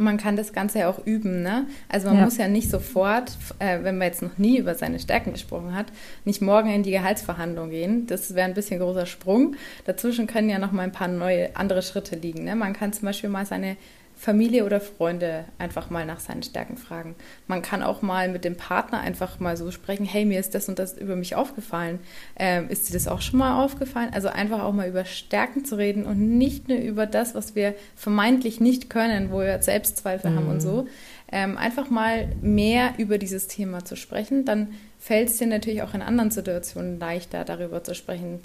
Man 0.00 0.16
kann 0.16 0.36
das 0.36 0.52
Ganze 0.52 0.80
ja 0.80 0.88
auch 0.88 1.04
üben, 1.06 1.42
ne? 1.42 1.66
Also 1.88 2.08
man 2.08 2.18
ja. 2.18 2.24
muss 2.24 2.36
ja 2.36 2.48
nicht 2.48 2.70
sofort, 2.70 3.36
äh, 3.58 3.82
wenn 3.82 3.98
man 3.98 4.08
jetzt 4.08 4.22
noch 4.22 4.38
nie 4.38 4.58
über 4.58 4.74
seine 4.74 4.98
Stärken 4.98 5.32
gesprochen 5.32 5.74
hat, 5.74 5.86
nicht 6.24 6.40
morgen 6.40 6.70
in 6.70 6.82
die 6.82 6.90
Gehaltsverhandlung 6.90 7.70
gehen. 7.70 8.06
Das 8.06 8.34
wäre 8.34 8.48
ein 8.48 8.54
bisschen 8.54 8.80
großer 8.80 9.06
Sprung. 9.06 9.56
Dazwischen 9.84 10.26
können 10.26 10.48
ja 10.48 10.58
noch 10.58 10.72
mal 10.72 10.82
ein 10.82 10.92
paar 10.92 11.08
neue 11.08 11.54
andere 11.54 11.82
Schritte 11.82 12.16
liegen. 12.16 12.44
Ne? 12.44 12.56
Man 12.56 12.72
kann 12.72 12.92
zum 12.92 13.06
Beispiel 13.06 13.30
mal 13.30 13.46
seine 13.46 13.76
Familie 14.20 14.66
oder 14.66 14.82
Freunde 14.82 15.46
einfach 15.56 15.88
mal 15.88 16.04
nach 16.04 16.20
seinen 16.20 16.42
Stärken 16.42 16.76
fragen. 16.76 17.14
Man 17.46 17.62
kann 17.62 17.82
auch 17.82 18.02
mal 18.02 18.28
mit 18.28 18.44
dem 18.44 18.54
Partner 18.54 19.00
einfach 19.00 19.40
mal 19.40 19.56
so 19.56 19.70
sprechen, 19.70 20.04
hey, 20.04 20.26
mir 20.26 20.38
ist 20.38 20.54
das 20.54 20.68
und 20.68 20.78
das 20.78 20.98
über 20.98 21.16
mich 21.16 21.36
aufgefallen. 21.36 22.00
Ähm, 22.38 22.68
ist 22.68 22.86
dir 22.86 22.92
das 22.92 23.08
auch 23.08 23.22
schon 23.22 23.38
mal 23.38 23.64
aufgefallen? 23.64 24.10
Also 24.12 24.28
einfach 24.28 24.62
auch 24.62 24.74
mal 24.74 24.86
über 24.86 25.06
Stärken 25.06 25.64
zu 25.64 25.78
reden 25.78 26.04
und 26.04 26.36
nicht 26.36 26.68
nur 26.68 26.76
über 26.76 27.06
das, 27.06 27.34
was 27.34 27.54
wir 27.54 27.74
vermeintlich 27.96 28.60
nicht 28.60 28.90
können, 28.90 29.30
wo 29.30 29.40
wir 29.40 29.62
Selbstzweifel 29.62 30.32
mhm. 30.32 30.36
haben 30.36 30.48
und 30.48 30.56
mhm. 30.56 30.60
so. 30.60 30.86
Ähm, 31.32 31.56
einfach 31.56 31.88
mal 31.88 32.28
mehr 32.42 32.92
über 32.98 33.16
dieses 33.16 33.46
Thema 33.46 33.86
zu 33.86 33.96
sprechen, 33.96 34.44
dann 34.44 34.74
fällt 34.98 35.30
es 35.30 35.38
dir 35.38 35.46
natürlich 35.46 35.80
auch 35.80 35.94
in 35.94 36.02
anderen 36.02 36.30
Situationen 36.30 37.00
leichter, 37.00 37.46
darüber 37.46 37.82
zu 37.82 37.94
sprechen. 37.94 38.40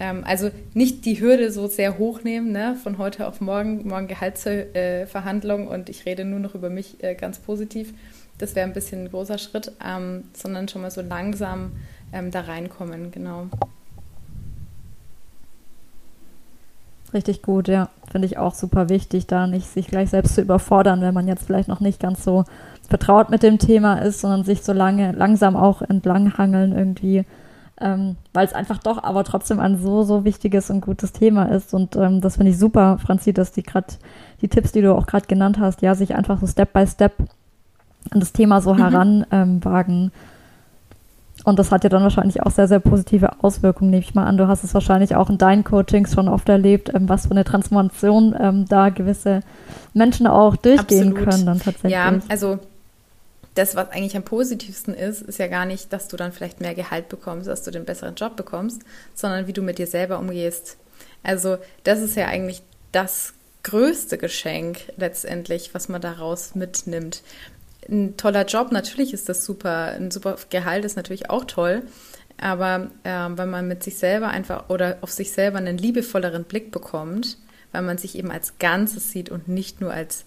Ähm, 0.00 0.22
also 0.24 0.50
nicht 0.74 1.04
die 1.04 1.20
Hürde 1.20 1.50
so 1.50 1.66
sehr 1.66 1.98
hochnehmen, 1.98 2.52
ne? 2.52 2.76
von 2.82 2.98
heute 2.98 3.26
auf 3.26 3.40
morgen, 3.40 3.86
morgen 3.88 4.06
Gehaltsverhandlung 4.06 5.66
äh, 5.66 5.70
und 5.70 5.88
ich 5.88 6.06
rede 6.06 6.24
nur 6.24 6.38
noch 6.38 6.54
über 6.54 6.70
mich 6.70 7.02
äh, 7.02 7.14
ganz 7.14 7.38
positiv. 7.38 7.92
Das 8.38 8.54
wäre 8.54 8.66
ein 8.66 8.72
bisschen 8.72 9.04
ein 9.04 9.10
großer 9.10 9.38
Schritt, 9.38 9.72
ähm, 9.84 10.24
sondern 10.32 10.68
schon 10.68 10.82
mal 10.82 10.92
so 10.92 11.02
langsam 11.02 11.72
ähm, 12.12 12.30
da 12.30 12.42
reinkommen, 12.42 13.10
genau. 13.10 13.48
Richtig 17.12 17.42
gut, 17.42 17.68
ja. 17.68 17.88
Finde 18.10 18.26
ich 18.26 18.38
auch 18.38 18.54
super 18.54 18.88
wichtig, 18.88 19.26
da 19.26 19.46
nicht 19.46 19.66
sich 19.66 19.88
gleich 19.88 20.10
selbst 20.10 20.34
zu 20.34 20.42
überfordern, 20.42 21.00
wenn 21.00 21.14
man 21.14 21.26
jetzt 21.26 21.44
vielleicht 21.46 21.68
noch 21.68 21.80
nicht 21.80 22.00
ganz 22.00 22.22
so 22.22 22.44
vertraut 22.88 23.30
mit 23.30 23.42
dem 23.42 23.58
Thema 23.58 23.98
ist, 23.98 24.20
sondern 24.20 24.44
sich 24.44 24.62
so 24.62 24.72
lange 24.72 25.12
langsam 25.12 25.56
auch 25.56 25.82
entlanghangeln 25.82 26.72
irgendwie 26.72 27.24
ähm, 27.80 28.16
weil 28.32 28.46
es 28.46 28.52
einfach 28.52 28.78
doch 28.78 29.02
aber 29.02 29.24
trotzdem 29.24 29.60
ein 29.60 29.78
so, 29.78 30.02
so 30.02 30.24
wichtiges 30.24 30.70
und 30.70 30.80
gutes 30.80 31.12
Thema 31.12 31.44
ist. 31.44 31.74
Und 31.74 31.96
ähm, 31.96 32.20
das 32.20 32.36
finde 32.36 32.52
ich 32.52 32.58
super, 32.58 32.98
Franzi, 32.98 33.32
dass 33.32 33.52
die 33.52 33.62
gerade 33.62 33.86
die 34.42 34.48
Tipps, 34.48 34.72
die 34.72 34.82
du 34.82 34.94
auch 34.94 35.06
gerade 35.06 35.26
genannt 35.26 35.58
hast, 35.58 35.82
ja, 35.82 35.94
sich 35.94 36.14
einfach 36.14 36.40
so 36.40 36.46
Step 36.46 36.72
by 36.72 36.86
Step 36.86 37.12
an 38.10 38.20
das 38.20 38.32
Thema 38.32 38.60
so 38.60 38.74
mhm. 38.74 38.78
heranwagen. 38.78 40.02
Ähm, 40.04 40.10
und 41.44 41.58
das 41.58 41.70
hat 41.70 41.84
ja 41.84 41.90
dann 41.90 42.02
wahrscheinlich 42.02 42.42
auch 42.42 42.50
sehr, 42.50 42.68
sehr 42.68 42.80
positive 42.80 43.42
Auswirkungen, 43.42 43.90
nehme 43.90 44.02
ich 44.02 44.14
mal 44.14 44.26
an. 44.26 44.36
Du 44.36 44.48
hast 44.48 44.64
es 44.64 44.74
wahrscheinlich 44.74 45.14
auch 45.14 45.30
in 45.30 45.38
deinen 45.38 45.64
Coachings 45.64 46.12
schon 46.12 46.28
oft 46.28 46.48
erlebt, 46.48 46.92
ähm, 46.94 47.08
was 47.08 47.26
für 47.26 47.30
eine 47.30 47.44
Transformation 47.44 48.34
ähm, 48.38 48.64
da 48.68 48.88
gewisse 48.88 49.40
Menschen 49.94 50.26
auch 50.26 50.56
durchgehen 50.56 51.12
Absolut. 51.12 51.30
können 51.30 51.46
dann 51.46 51.58
tatsächlich. 51.58 51.92
Ja, 51.92 52.12
also 52.28 52.58
das, 53.58 53.74
was 53.74 53.90
eigentlich 53.90 54.16
am 54.16 54.22
positivsten 54.22 54.94
ist, 54.94 55.22
ist 55.22 55.40
ja 55.40 55.48
gar 55.48 55.66
nicht, 55.66 55.92
dass 55.92 56.06
du 56.06 56.16
dann 56.16 56.32
vielleicht 56.32 56.60
mehr 56.60 56.76
Gehalt 56.76 57.08
bekommst, 57.08 57.48
dass 57.48 57.64
du 57.64 57.72
den 57.72 57.84
besseren 57.84 58.14
Job 58.14 58.36
bekommst, 58.36 58.82
sondern 59.14 59.48
wie 59.48 59.52
du 59.52 59.62
mit 59.62 59.78
dir 59.78 59.88
selber 59.88 60.20
umgehst. 60.20 60.76
Also 61.24 61.58
das 61.82 62.00
ist 62.00 62.16
ja 62.16 62.26
eigentlich 62.26 62.62
das 62.92 63.34
größte 63.64 64.16
Geschenk 64.16 64.92
letztendlich, 64.96 65.74
was 65.74 65.88
man 65.88 66.00
daraus 66.00 66.54
mitnimmt. 66.54 67.22
Ein 67.88 68.16
toller 68.16 68.46
Job, 68.46 68.70
natürlich 68.70 69.12
ist 69.12 69.28
das 69.28 69.44
super, 69.44 69.88
ein 69.88 70.12
super 70.12 70.36
Gehalt 70.50 70.84
ist 70.84 70.96
natürlich 70.96 71.28
auch 71.28 71.44
toll, 71.44 71.82
aber 72.40 72.92
äh, 73.02 73.10
wenn 73.10 73.50
man 73.50 73.66
mit 73.66 73.82
sich 73.82 73.98
selber 73.98 74.28
einfach 74.28 74.68
oder 74.68 74.98
auf 75.00 75.10
sich 75.10 75.32
selber 75.32 75.58
einen 75.58 75.78
liebevolleren 75.78 76.44
Blick 76.44 76.70
bekommt, 76.70 77.38
weil 77.72 77.82
man 77.82 77.98
sich 77.98 78.16
eben 78.16 78.30
als 78.30 78.58
Ganzes 78.58 79.10
sieht 79.10 79.30
und 79.30 79.48
nicht 79.48 79.80
nur 79.80 79.92
als 79.92 80.24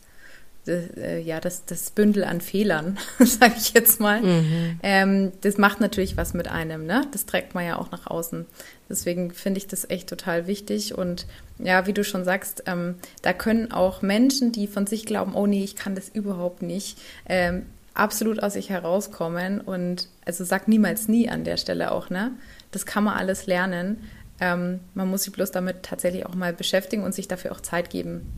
ja, 0.66 1.40
das, 1.40 1.66
das 1.66 1.90
Bündel 1.90 2.24
an 2.24 2.40
Fehlern, 2.40 3.00
sage 3.20 3.56
ich 3.58 3.74
jetzt 3.74 4.00
mal. 4.00 4.22
Mhm. 4.22 4.80
Ähm, 4.84 5.32
das 5.42 5.58
macht 5.58 5.80
natürlich 5.80 6.18
was 6.18 6.36
mit 6.36 6.48
einem, 6.48 6.86
ne? 6.86 7.08
Das 7.12 7.26
trägt 7.26 7.56
man 7.56 7.66
ja 7.66 7.78
auch 7.80 7.90
nach 7.90 8.06
außen. 8.06 8.46
Deswegen 8.88 9.32
finde 9.32 9.58
ich 9.58 9.68
das 9.68 9.90
echt 9.90 10.08
total 10.08 10.46
wichtig. 10.46 10.96
Und 10.96 11.26
ja, 11.58 11.88
wie 11.88 11.94
du 11.94 12.04
schon 12.04 12.26
sagst, 12.26 12.64
ähm, 12.68 12.96
da 13.24 13.34
können 13.34 13.72
auch 13.72 14.04
Menschen, 14.04 14.52
die 14.52 14.68
von 14.68 14.86
sich 14.86 15.06
glauben, 15.06 15.34
oh 15.34 15.48
nee, 15.48 15.64
ich 15.64 15.76
kann 15.76 15.96
das 15.96 16.10
überhaupt 16.10 16.62
nicht, 16.62 17.00
ähm, 17.28 17.66
absolut 17.96 18.44
aus 18.44 18.54
sich 18.54 18.70
herauskommen. 18.70 19.62
Und 19.62 20.10
also 20.26 20.44
sag 20.44 20.68
niemals 20.68 21.08
nie 21.08 21.28
an 21.28 21.44
der 21.44 21.58
Stelle 21.58 21.92
auch, 21.92 22.12
ne? 22.12 22.34
Das 22.70 22.86
kann 22.86 23.04
man 23.04 23.18
alles 23.18 23.48
lernen. 23.48 24.08
Ähm, 24.40 24.80
man 24.94 25.08
muss 25.08 25.24
sich 25.24 25.34
bloß 25.34 25.50
damit 25.50 25.82
tatsächlich 25.82 26.28
auch 26.28 26.36
mal 26.36 26.54
beschäftigen 26.54 27.04
und 27.04 27.16
sich 27.16 27.28
dafür 27.28 27.52
auch 27.52 27.62
Zeit 27.62 27.90
geben 27.90 28.32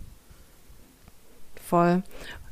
voll. 1.74 2.04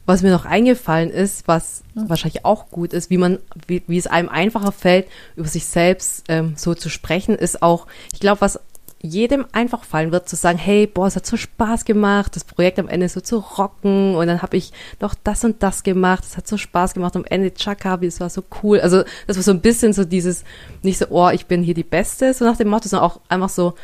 Was 0.08 0.24
mir 0.24 0.32
noch 0.32 0.46
eingefallen 0.46 1.12
ist, 1.12 1.48
was 1.48 1.84
ja. 1.94 2.10
wahrscheinlich 2.10 2.44
auch 2.44 2.72
gut 2.72 2.92
ist, 2.92 3.12
wie 3.12 3.20
man, 3.20 3.38
wie, 3.68 3.84
wie 3.86 4.00
es 4.00 4.08
einem 4.08 4.30
einfacher 4.30 4.72
fällt, 4.72 5.06
über 5.36 5.48
sich 5.48 5.66
selbst 5.66 6.24
ähm, 6.28 6.56
so 6.58 6.74
zu 6.74 6.90
sprechen, 6.90 7.36
ist 7.36 7.62
auch, 7.62 7.86
ich 8.12 8.20
glaube, 8.20 8.42
was 8.42 8.60
jedem 9.04 9.46
einfach 9.52 9.84
fallen 9.84 10.12
wird, 10.12 10.28
zu 10.28 10.36
sagen, 10.36 10.58
hey, 10.58 10.88
boah, 10.88 11.06
es 11.06 11.16
hat 11.16 11.28
so 11.28 11.38
Spaß 11.38 11.86
gemacht, 11.86 12.36
das 12.36 12.44
Projekt 12.44 12.80
am 12.80 12.88
Ende 12.88 13.10
so 13.10 13.22
zu 13.22 13.38
rocken 13.38 14.16
und 14.16 14.26
dann 14.26 14.42
habe 14.42 14.58
ich 14.58 14.74
noch 15.00 15.14
das 15.24 15.44
und 15.44 15.62
das 15.62 15.84
gemacht, 15.84 16.24
es 16.24 16.36
hat 16.36 16.48
so 16.48 16.58
Spaß 16.58 16.96
gemacht, 16.96 17.16
am 17.16 17.26
Ende 17.26 17.54
Chaka, 17.54 18.00
es 18.02 18.20
war 18.20 18.30
so 18.32 18.44
cool. 18.64 18.80
Also 18.80 19.04
das 19.28 19.38
war 19.38 19.44
so 19.44 19.52
ein 19.52 19.62
bisschen 19.62 19.94
so 19.94 20.04
dieses, 20.04 20.44
nicht 20.82 20.98
so, 20.98 21.06
oh, 21.10 21.30
ich 21.30 21.46
bin 21.46 21.62
hier 21.62 21.76
die 21.76 21.84
Beste, 21.84 22.34
so 22.34 22.44
nach 22.44 22.58
dem 22.58 22.70
Motto, 22.70 22.90
sondern 22.90 23.10
auch 23.10 23.20
einfach 23.30 23.50
so, 23.50 23.76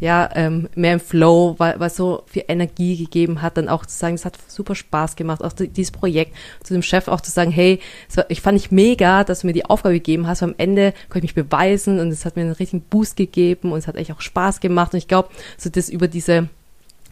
ja, 0.00 0.30
ähm, 0.34 0.68
mehr 0.74 0.94
im 0.94 1.00
Flow, 1.00 1.54
weil, 1.58 1.78
weil 1.78 1.90
so 1.90 2.22
viel 2.26 2.44
Energie 2.48 2.96
gegeben 2.96 3.42
hat, 3.42 3.58
dann 3.58 3.68
auch 3.68 3.84
zu 3.84 3.96
sagen, 3.96 4.14
es 4.14 4.24
hat 4.24 4.38
super 4.48 4.74
Spaß 4.74 5.14
gemacht, 5.14 5.44
auch 5.44 5.52
dieses 5.52 5.90
Projekt, 5.90 6.34
zu 6.62 6.72
dem 6.72 6.82
Chef 6.82 7.06
auch 7.06 7.20
zu 7.20 7.30
sagen, 7.30 7.50
hey, 7.50 7.80
war, 8.14 8.24
ich 8.30 8.40
fand 8.40 8.58
ich 8.58 8.70
mega, 8.70 9.24
dass 9.24 9.40
du 9.40 9.46
mir 9.46 9.52
die 9.52 9.66
Aufgabe 9.66 9.94
gegeben 9.94 10.26
hast, 10.26 10.42
am 10.42 10.54
Ende 10.56 10.94
konnte 11.10 11.26
ich 11.26 11.36
mich 11.36 11.46
beweisen 11.46 12.00
und 12.00 12.08
es 12.08 12.24
hat 12.24 12.36
mir 12.36 12.42
einen 12.42 12.52
richtigen 12.52 12.82
Boost 12.82 13.16
gegeben 13.16 13.72
und 13.72 13.78
es 13.78 13.86
hat 13.86 13.96
echt 13.96 14.10
auch 14.10 14.22
Spaß 14.22 14.60
gemacht. 14.60 14.94
Und 14.94 14.98
ich 14.98 15.08
glaube, 15.08 15.28
so 15.58 15.68
das 15.68 15.90
über 15.90 16.08
diese 16.08 16.48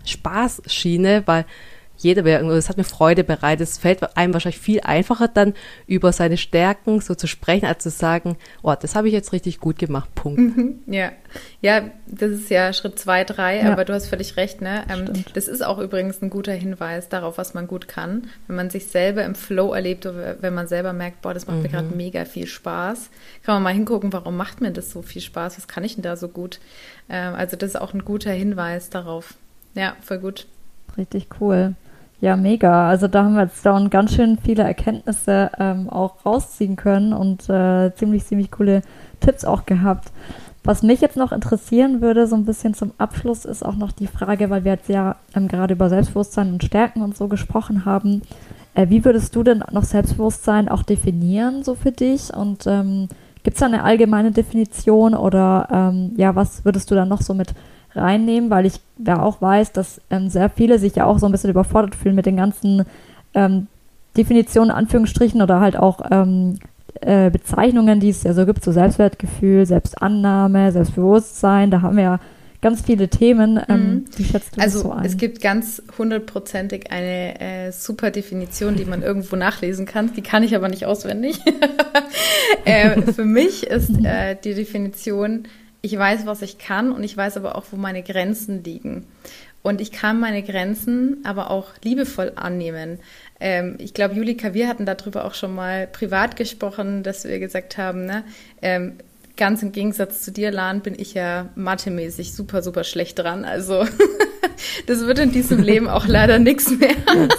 Spaßschiene, 0.07 1.25
weil 1.27 1.45
jeder 1.99 2.25
wäre 2.25 2.39
irgendwo, 2.39 2.55
das 2.55 2.69
hat 2.69 2.77
mir 2.77 2.85
Freude 2.85 3.25
bereitet. 3.25 3.69
Es 3.69 3.79
fällt 3.79 4.17
einem 4.17 4.33
wahrscheinlich 4.33 4.61
viel 4.61 4.81
einfacher 4.81 5.29
dann 5.29 5.55
über 5.87 6.13
seine 6.13 6.37
Stärken 6.37 7.01
so 7.01 7.15
zu 7.15 7.27
sprechen, 7.27 7.67
als 7.67 7.83
zu 7.83 7.91
sagen, 7.91 8.37
oh, 8.63 8.75
das 8.81 8.95
habe 8.95 9.09
ich 9.09 9.15
jetzt 9.15 9.33
richtig 9.33 9.59
gut 9.59 9.79
gemacht, 9.79 10.15
Punkt. 10.15 10.39
Mhm, 10.39 10.79
ja, 10.87 11.11
ja, 11.61 11.91
das 12.07 12.31
ist 12.31 12.51
ja 12.51 12.73
Schritt 12.73 12.99
zwei, 12.99 13.25
drei, 13.25 13.61
ja. 13.61 13.73
aber 13.73 13.85
du 13.85 13.93
hast 13.93 14.07
völlig 14.07 14.37
recht, 14.37 14.61
ne? 14.61 14.85
Ähm, 14.89 15.25
das 15.35 15.49
ist 15.49 15.65
auch 15.65 15.79
übrigens 15.79 16.23
ein 16.23 16.31
guter 16.31 16.53
Hinweis 16.53 17.09
darauf, 17.09 17.37
was 17.37 17.53
man 17.53 17.67
gut 17.67 17.89
kann. 17.89 18.29
Wenn 18.47 18.57
man 18.57 18.71
sich 18.71 18.87
selber 18.87 19.25
im 19.25 19.35
Flow 19.35 19.73
erlebt 19.73 20.07
oder 20.07 20.37
wenn 20.41 20.55
man 20.55 20.69
selber 20.69 20.93
merkt, 20.93 21.21
boah, 21.23 21.35
das 21.35 21.47
macht 21.47 21.57
mhm. 21.57 21.63
mir 21.65 21.69
gerade 21.69 21.95
mega 21.95 22.25
viel 22.25 22.47
Spaß, 22.47 23.11
kann 23.45 23.57
man 23.57 23.63
mal 23.65 23.75
hingucken, 23.75 24.13
warum 24.13 24.37
macht 24.37 24.61
mir 24.61 24.71
das 24.71 24.91
so 24.91 25.03
viel 25.03 25.23
Spaß? 25.23 25.59
Was 25.59 25.69
kann 25.69 25.85
ich 25.85 25.95
denn 25.97 26.03
da 26.03 26.17
so 26.17 26.29
gut? 26.29 26.61
Ähm, 27.09 27.35
also 27.35 27.57
das 27.57 27.71
ist 27.71 27.81
auch 27.81 27.93
ein 27.93 28.05
guter 28.05 28.31
Hinweis 28.31 28.89
darauf. 28.89 29.35
Ja, 29.75 29.97
voll 30.01 30.19
gut. 30.19 30.47
Richtig 30.97 31.29
cool. 31.41 31.75
Ja, 32.21 32.37
mega. 32.37 32.89
Also 32.89 33.07
da 33.07 33.25
haben 33.25 33.35
wir 33.35 33.45
jetzt 33.45 33.65
dann 33.65 33.91
ganz 33.91 34.15
schön 34.15 34.39
viele 34.39 34.65
Erkenntnisse 34.65 35.53
ähm, 35.59 35.89
auch 35.89 36.27
rausziehen 36.27 36.75
können 36.75 37.13
und 37.13 37.49
äh, 37.49 37.95
ziemlich, 37.95 38.25
ziemlich 38.25 38.51
coole 38.51 38.83
Tipps 39.21 39.45
auch 39.45 39.67
gehabt. 39.67 40.11
Was 40.65 40.83
mich 40.83 41.01
jetzt 41.01 41.17
noch 41.17 41.31
interessieren 41.31 42.01
würde, 42.01 42.27
so 42.27 42.35
ein 42.35 42.45
bisschen 42.45 42.75
zum 42.75 42.93
Abschluss, 42.99 43.45
ist 43.45 43.65
auch 43.65 43.77
noch 43.77 43.93
die 43.93 44.09
Frage, 44.09 44.51
weil 44.51 44.65
wir 44.65 44.73
jetzt 44.73 44.89
ja 44.89 45.17
ähm, 45.35 45.47
gerade 45.47 45.75
über 45.75 45.89
Selbstbewusstsein 45.89 46.53
und 46.53 46.65
Stärken 46.65 47.03
und 47.03 47.17
so 47.17 47.29
gesprochen 47.29 47.85
haben. 47.85 48.23
Äh, 48.75 48.89
wie 48.89 49.05
würdest 49.05 49.37
du 49.37 49.45
denn 49.45 49.63
noch 49.71 49.85
Selbstbewusstsein 49.85 50.69
auch 50.69 50.83
definieren, 50.83 51.63
so 51.63 51.77
für 51.77 51.93
dich? 51.93 52.35
Und 52.35 52.67
ähm, 52.67 53.09
gibt 53.45 53.55
es 53.55 53.61
da 53.61 53.67
eine 53.67 53.85
allgemeine 53.85 54.33
Definition 54.33 55.15
oder 55.15 55.69
ähm, 55.71 56.13
ja, 56.17 56.35
was 56.35 56.65
würdest 56.65 56.91
du 56.91 56.97
da 56.97 57.07
noch 57.07 57.23
so 57.23 57.33
mit 57.33 57.55
reinnehmen, 57.95 58.51
weil 58.51 58.67
ich 58.67 58.81
da 58.97 59.23
auch 59.23 59.41
weiß, 59.41 59.73
dass 59.73 60.01
ähm, 60.11 60.29
sehr 60.29 60.51
viele 60.51 60.79
sich 60.79 60.97
ja 60.97 61.05
auch 61.05 61.19
so 61.19 61.27
ein 61.27 61.33
bisschen 61.33 61.51
überfordert 61.51 61.95
fühlen 61.95 62.15
mit 62.15 62.27
den 62.27 62.37
ganzen 62.37 62.85
ähm, 63.35 63.67
Definitionen, 64.17 64.71
Anführungsstrichen 64.71 65.43
oder 65.43 65.61
halt 65.61 65.77
auch 65.77 66.01
ähm, 66.11 66.59
äh, 67.01 67.31
Bezeichnungen, 67.31 68.01
die 68.01 68.11
es 68.11 68.23
ja 68.25 68.35
so 68.35 68.47
gibt, 68.47 68.65
so 68.65 68.73
Selbstwertgefühl, 68.73 69.67
Selbstannahme, 69.67 70.73
Selbstbewusstsein, 70.73 71.71
da 71.71 71.83
haben 71.83 71.97
wir 71.97 72.05
ja 72.05 72.21
ganz 72.61 72.83
viele 72.83 73.09
Themen. 73.09 73.61
Ähm, 73.69 73.81
mhm. 73.81 74.05
Wie 74.17 74.25
schätzt 74.25 74.57
du 74.57 74.61
also, 74.61 74.81
so 74.81 74.93
ein? 74.93 75.05
Es 75.05 75.17
gibt 75.17 75.41
ganz 75.41 75.83
hundertprozentig 75.97 76.91
eine 76.91 77.41
äh, 77.41 77.73
super 77.73 78.11
Definition, 78.11 78.77
die 78.77 78.85
man 78.85 79.03
irgendwo 79.03 79.37
nachlesen 79.37 79.87
kann. 79.87 80.13
Die 80.15 80.23
kann 80.23 80.43
ich 80.43 80.57
aber 80.57 80.69
nicht 80.69 80.87
auswendig. 80.87 81.41
äh, 82.65 83.01
für 83.13 83.25
mich 83.25 83.67
ist 83.67 83.91
äh, 84.05 84.37
die 84.43 84.55
Definition 84.55 85.45
ich 85.93 85.99
weiß, 85.99 86.27
was 86.27 86.43
ich 86.43 86.59
kann 86.59 86.93
und 86.93 87.03
ich 87.03 87.17
weiß 87.17 87.39
aber 87.39 87.57
auch, 87.57 87.65
wo 87.71 87.77
meine 87.77 88.03
Grenzen 88.03 88.63
liegen. 88.63 89.07
Und 89.63 89.81
ich 89.81 89.91
kann 89.91 90.21
meine 90.21 90.43
Grenzen 90.43 91.19
aber 91.25 91.51
auch 91.51 91.73
liebevoll 91.83 92.33
annehmen. 92.37 92.99
Ähm, 93.41 93.77
ich 93.79 93.95
glaube, 93.95 94.15
Julika, 94.15 94.53
wir 94.53 94.69
hatten 94.69 94.85
darüber 94.85 95.25
auch 95.25 95.35
schon 95.35 95.55
mal 95.55 95.87
privat 95.87 96.37
gesprochen, 96.37 97.03
dass 97.03 97.25
wir 97.25 97.39
gesagt 97.39 97.79
haben, 97.79 98.05
ne, 98.05 98.25
ähm, 98.61 98.99
ganz 99.37 99.63
im 99.63 99.73
Gegensatz 99.73 100.23
zu 100.23 100.31
dir, 100.31 100.51
Lan, 100.51 100.83
bin 100.83 100.95
ich 100.99 101.15
ja 101.15 101.49
mathemäßig 101.55 102.35
super, 102.35 102.63
super 102.63 102.85
schlecht 102.85 103.19
dran. 103.19 103.47
Also 103.47 103.87
das 104.87 105.07
wird 105.07 105.19
in 105.19 105.33
diesem 105.33 105.63
Leben 105.63 105.89
auch 105.89 106.07
leider 106.07 106.39
nichts 106.39 106.71
mehr. 106.71 106.95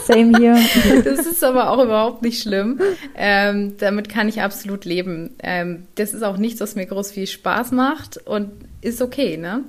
Same 0.05 0.37
hier. 0.37 0.57
Das 1.03 1.25
ist 1.25 1.43
aber 1.43 1.71
auch 1.71 1.83
überhaupt 1.83 2.21
nicht 2.21 2.41
schlimm. 2.41 2.79
Ähm, 3.15 3.75
damit 3.77 4.09
kann 4.09 4.27
ich 4.27 4.41
absolut 4.41 4.85
leben. 4.85 5.31
Ähm, 5.41 5.87
das 5.95 6.13
ist 6.13 6.23
auch 6.23 6.37
nichts, 6.37 6.61
was 6.61 6.75
mir 6.75 6.85
groß 6.85 7.11
viel 7.11 7.27
Spaß 7.27 7.71
macht 7.71 8.17
und 8.17 8.51
ist 8.81 9.01
okay, 9.01 9.37
ne? 9.37 9.63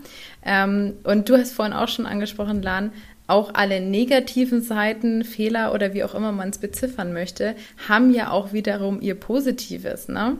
Ähm, 0.45 0.95
und 1.05 1.29
du 1.29 1.37
hast 1.37 1.53
vorhin 1.53 1.75
auch 1.75 1.89
schon 1.89 2.07
angesprochen, 2.07 2.63
Lan, 2.63 2.93
auch 3.31 3.55
alle 3.55 3.81
negativen 3.81 4.61
Seiten, 4.61 5.25
Fehler 5.25 5.73
oder 5.73 5.95
wie 5.95 6.03
auch 6.03 6.15
immer 6.15 6.33
man 6.33 6.51
es 6.51 6.59
beziffern 6.59 7.13
möchte, 7.13 7.55
haben 7.89 8.13
ja 8.13 8.31
auch 8.31 8.53
wiederum 8.53 9.01
ihr 9.01 9.15
Positives. 9.15 10.09
Ne? 10.09 10.37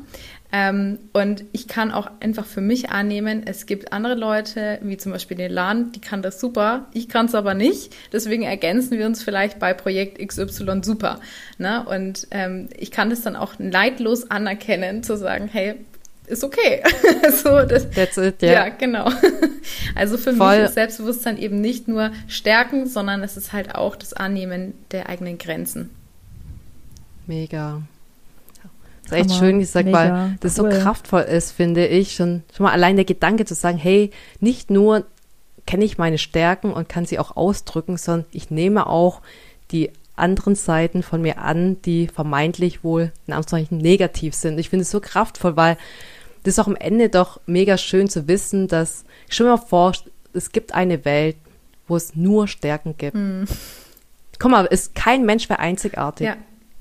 Ähm, 0.53 0.99
und 1.13 1.45
ich 1.53 1.69
kann 1.69 1.93
auch 1.93 2.11
einfach 2.21 2.45
für 2.45 2.61
mich 2.61 2.91
annehmen, 2.91 3.43
es 3.47 3.67
gibt 3.67 3.93
andere 3.93 4.15
Leute, 4.15 4.79
wie 4.83 4.97
zum 4.97 5.13
Beispiel 5.13 5.37
den 5.37 5.53
Lan, 5.53 5.93
die 5.93 6.01
kann 6.01 6.23
das 6.23 6.41
super, 6.41 6.87
ich 6.93 7.09
kann 7.09 7.27
es 7.27 7.35
aber 7.35 7.55
nicht. 7.55 7.95
Deswegen 8.13 8.43
ergänzen 8.43 8.99
wir 8.99 9.07
uns 9.07 9.23
vielleicht 9.23 9.59
bei 9.61 9.75
Projekt 9.75 10.19
XY 10.19 10.81
super. 10.83 11.21
Ne? 11.59 11.85
Und 11.85 12.27
ähm, 12.33 12.69
ich 12.77 12.91
kann 12.91 13.11
das 13.11 13.23
dann 13.23 13.37
auch 13.37 13.59
neidlos 13.59 14.31
anerkennen, 14.31 15.03
zu 15.05 15.17
sagen, 15.17 15.49
hey, 15.51 15.77
ist 16.27 16.45
okay. 16.45 16.83
so, 17.43 17.63
das, 17.63 17.91
That's 17.91 18.17
it, 18.17 18.43
yeah. 18.43 18.67
Ja, 18.67 18.69
genau. 18.71 19.11
Also 19.95 20.17
für 20.17 20.33
Voll. 20.33 20.57
mich 20.57 20.67
ist 20.67 20.75
Selbstbewusstsein 20.75 21.37
eben 21.37 21.61
nicht 21.61 21.89
nur 21.89 22.13
Stärken, 22.29 22.87
sondern 22.87 23.23
es 23.23 23.37
ist 23.37 23.53
halt 23.53 23.75
auch 23.75 23.97
das 23.97 24.13
Annehmen 24.13 24.75
der 24.93 25.09
eigenen 25.09 25.39
Grenzen. 25.39 25.91
Mega. 27.27 27.83
Das 29.11 29.21
ist 29.21 29.27
echt 29.27 29.39
schön 29.39 29.59
gesagt, 29.59 29.87
mega, 29.87 29.99
weil 29.99 30.37
das 30.41 30.59
cool. 30.59 30.73
so 30.73 30.79
kraftvoll 30.79 31.23
ist, 31.23 31.53
finde 31.53 31.87
ich. 31.87 32.15
Schon, 32.15 32.43
schon 32.55 32.65
mal 32.65 32.73
allein 32.73 32.97
der 32.97 33.05
Gedanke 33.05 33.45
zu 33.45 33.55
sagen, 33.55 33.79
hey, 33.79 34.11
nicht 34.41 34.71
nur 34.71 35.05
kenne 35.67 35.85
ich 35.85 35.99
meine 35.99 36.19
Stärken 36.19 36.73
und 36.73 36.89
kann 36.89 37.07
sie 37.07 37.19
auch 37.19 37.37
ausdrücken, 37.37 37.97
sondern 37.97 38.27
ich 38.33 38.51
nehme 38.51 38.87
auch 38.87 39.21
die 39.71 39.91
anderen 40.17 40.55
Seiten 40.55 41.03
von 41.03 41.23
mir 41.23 41.39
an, 41.39 41.81
die 41.83 42.09
vermeintlich 42.09 42.85
wohl 42.85 43.13
in 43.27 43.35
Anführungszeichen 43.35 43.79
negativ 43.79 44.35
sind. 44.35 44.59
Ich 44.59 44.69
finde 44.69 44.83
es 44.83 44.91
so 44.91 45.01
kraftvoll, 45.01 45.57
weil 45.57 45.77
das 46.43 46.55
ist 46.55 46.59
auch 46.59 46.67
am 46.67 46.77
Ende 46.77 47.09
doch 47.09 47.41
mega 47.47 47.77
schön 47.79 48.09
zu 48.09 48.29
wissen, 48.29 48.69
dass, 48.69 49.05
ich 49.29 49.35
stelle 49.35 49.51
mir 49.51 49.59
vor, 49.59 49.93
es 50.33 50.53
gibt 50.53 50.75
eine 50.75 51.05
Welt, 51.05 51.37
wo 51.87 51.97
es 51.97 52.15
nur 52.15 52.49
Stärken 52.49 52.97
gibt. 52.97 53.17
Mm. 53.17 53.45
Guck 54.39 54.51
mal, 54.51 54.65
ist 54.67 54.95
kein 54.95 55.27
Mensch 55.27 55.49
wäre 55.49 55.59
einzigartig. 55.59 56.27
Ja. 56.29 56.37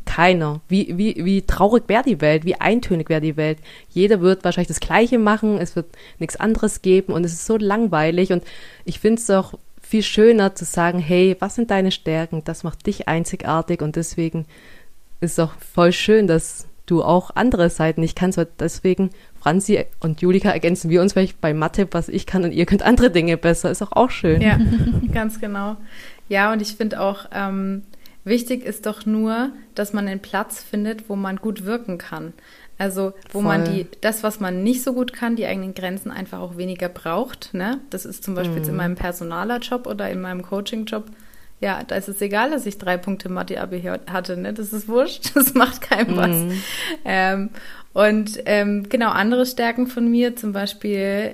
Keiner. 0.09 0.59
Wie, 0.67 0.97
wie, 0.97 1.23
wie 1.23 1.43
traurig 1.43 1.83
wäre 1.85 2.01
die 2.01 2.19
Welt, 2.19 2.43
wie 2.43 2.55
eintönig 2.55 3.09
wäre 3.09 3.21
die 3.21 3.37
Welt. 3.37 3.59
Jeder 3.89 4.21
wird 4.21 4.43
wahrscheinlich 4.43 4.67
das 4.67 4.79
Gleiche 4.79 5.19
machen, 5.19 5.59
es 5.59 5.75
wird 5.75 5.85
nichts 6.17 6.35
anderes 6.35 6.81
geben 6.81 7.13
und 7.13 7.23
es 7.23 7.33
ist 7.33 7.45
so 7.45 7.57
langweilig 7.57 8.31
und 8.31 8.43
ich 8.85 8.99
finde 8.99 9.19
es 9.19 9.27
doch 9.27 9.59
viel 9.79 10.01
schöner 10.01 10.55
zu 10.55 10.65
sagen, 10.65 10.97
hey, 10.97 11.35
was 11.39 11.53
sind 11.53 11.69
deine 11.69 11.91
Stärken? 11.91 12.43
Das 12.43 12.63
macht 12.63 12.87
dich 12.87 13.07
einzigartig 13.07 13.83
und 13.83 13.97
deswegen 13.97 14.47
ist 15.21 15.33
es 15.33 15.39
auch 15.39 15.53
voll 15.73 15.91
schön, 15.91 16.25
dass 16.25 16.65
du 16.87 17.03
auch 17.03 17.29
andere 17.35 17.69
Seiten 17.69 18.01
nicht 18.01 18.17
kannst, 18.17 18.39
deswegen 18.59 19.11
Franzi 19.39 19.85
und 19.99 20.21
Julika 20.21 20.49
ergänzen 20.49 20.89
wir 20.89 21.03
uns 21.03 21.13
vielleicht 21.13 21.39
bei 21.39 21.53
Mathe, 21.53 21.87
was 21.91 22.09
ich 22.09 22.25
kann 22.25 22.43
und 22.43 22.51
ihr 22.51 22.65
könnt 22.65 22.81
andere 22.81 23.11
Dinge 23.11 23.37
besser. 23.37 23.69
Ist 23.69 23.83
auch 23.83 23.91
auch 23.91 24.09
schön. 24.09 24.41
Ja, 24.41 24.59
ganz 25.13 25.39
genau. 25.39 25.77
Ja, 26.29 26.51
und 26.51 26.63
ich 26.63 26.75
finde 26.75 26.99
auch, 26.99 27.25
ähm, 27.31 27.83
wichtig 28.23 28.63
ist 28.63 28.85
doch 28.85 29.05
nur, 29.05 29.51
dass 29.75 29.93
man 29.93 30.07
einen 30.07 30.19
Platz 30.19 30.63
findet, 30.63 31.09
wo 31.09 31.15
man 31.15 31.37
gut 31.37 31.65
wirken 31.65 31.97
kann. 31.97 32.33
Also 32.77 33.13
wo 33.31 33.41
Voll. 33.41 33.43
man 33.43 33.65
die, 33.65 33.87
das, 34.01 34.23
was 34.23 34.39
man 34.39 34.63
nicht 34.63 34.83
so 34.83 34.93
gut 34.93 35.11
kann, 35.11 35.35
die 35.35 35.45
eigenen 35.45 35.73
Grenzen 35.73 36.11
einfach 36.11 36.39
auch 36.39 36.55
weniger 36.55 36.87
braucht. 36.87 37.53
Ne? 37.53 37.81
Das 37.89 38.05
ist 38.05 38.23
zum 38.23 38.35
Beispiel 38.35 38.57
jetzt 38.57 38.67
in 38.67 38.73
mhm. 38.73 38.77
meinem 38.77 38.95
Personaler-Job 38.95 39.85
oder 39.85 40.09
in 40.09 40.21
meinem 40.21 40.41
Coaching-Job 40.43 41.05
ja, 41.61 41.83
da 41.83 41.95
ist 41.95 42.07
es 42.07 42.21
egal, 42.21 42.51
dass 42.51 42.65
ich 42.65 42.77
drei 42.77 42.97
Punkte 42.97 43.27
Mathe-Abi 43.27 43.81
hatte, 44.09 44.37
ne? 44.37 44.53
Das 44.53 44.71
ist 44.71 44.87
wurscht, 44.87 45.31
das 45.35 45.53
macht 45.53 45.81
keinem 45.81 46.15
was. 46.15 46.29
Mhm. 46.29 46.63
Ähm, 47.03 47.49
und 47.91 48.39
ähm, 48.45 48.87
genau, 48.87 49.09
andere 49.09 49.45
Stärken 49.45 49.87
von 49.87 50.09
mir, 50.09 50.35
zum 50.35 50.53
Beispiel 50.53 51.33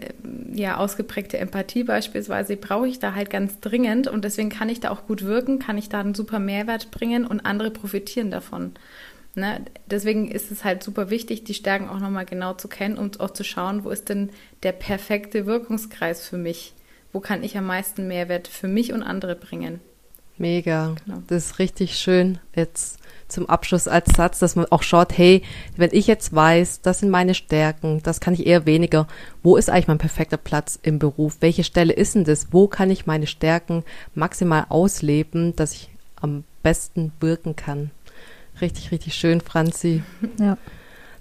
ja 0.54 0.78
ausgeprägte 0.78 1.38
Empathie 1.38 1.84
beispielsweise, 1.84 2.56
brauche 2.58 2.88
ich 2.88 2.98
da 2.98 3.14
halt 3.14 3.30
ganz 3.30 3.60
dringend 3.60 4.08
und 4.08 4.24
deswegen 4.24 4.50
kann 4.50 4.70
ich 4.70 4.80
da 4.80 4.90
auch 4.90 5.06
gut 5.06 5.26
wirken, 5.26 5.60
kann 5.60 5.78
ich 5.78 5.90
da 5.90 6.00
einen 6.00 6.16
super 6.16 6.40
Mehrwert 6.40 6.92
bringen 6.92 7.28
und 7.28 7.42
andere 7.42 7.72
profitieren 7.72 8.32
davon. 8.32 8.72
Ne? 9.36 9.66
Deswegen 9.86 10.32
ist 10.32 10.50
es 10.50 10.64
halt 10.64 10.82
super 10.82 11.10
wichtig, 11.10 11.44
die 11.44 11.54
Stärken 11.54 11.90
auch 11.90 12.00
nochmal 12.00 12.26
genau 12.26 12.54
zu 12.54 12.70
kennen 12.70 12.98
und 12.98 13.20
auch 13.20 13.32
zu 13.32 13.44
schauen, 13.44 13.84
wo 13.84 13.90
ist 13.90 14.08
denn 14.08 14.30
der 14.64 14.72
perfekte 14.72 15.46
Wirkungskreis 15.46 16.26
für 16.26 16.38
mich? 16.38 16.74
Wo 17.12 17.20
kann 17.20 17.44
ich 17.44 17.58
am 17.58 17.68
meisten 17.68 18.08
Mehrwert 18.08 18.48
für 18.48 18.70
mich 18.70 18.94
und 18.94 19.04
andere 19.04 19.36
bringen? 19.36 19.82
Mega. 20.38 20.96
Genau. 21.06 21.22
Das 21.28 21.46
ist 21.46 21.60
richtig 21.60 21.98
schön. 21.98 22.40
Jetzt 22.56 23.00
zum 23.28 23.50
Abschluss 23.50 23.88
als 23.88 24.14
Satz, 24.16 24.40
dass 24.40 24.56
man 24.56 24.66
auch 24.70 24.84
schaut, 24.84 25.18
hey, 25.18 25.42
wenn 25.78 25.90
ich 25.94 26.08
jetzt 26.08 26.34
weiß, 26.34 26.82
das 26.82 27.00
sind 27.00 27.10
meine 27.10 27.34
Stärken, 27.34 28.02
das 28.04 28.20
kann 28.20 28.34
ich 28.34 28.46
eher 28.46 28.66
weniger. 28.66 29.08
Wo 29.44 29.58
ist 29.58 29.70
eigentlich 29.70 29.88
mein 29.88 29.98
perfekter 29.98 30.38
Platz 30.38 30.78
im 30.82 31.00
Beruf? 31.00 31.38
Welche 31.40 31.64
Stelle 31.64 31.94
ist 31.94 32.16
denn 32.16 32.24
das? 32.24 32.48
Wo 32.52 32.68
kann 32.68 32.92
ich 32.92 33.06
meine 33.06 33.28
Stärken 33.28 33.84
maximal 34.14 34.68
ausleben, 34.70 35.56
dass 35.56 35.74
ich 35.74 35.90
am 36.18 36.44
besten 36.62 37.14
wirken 37.20 37.56
kann? 37.56 37.92
Richtig, 38.62 38.92
richtig 38.92 39.16
schön, 39.16 39.42
Franzi. 39.42 40.04
Ja. 40.40 40.58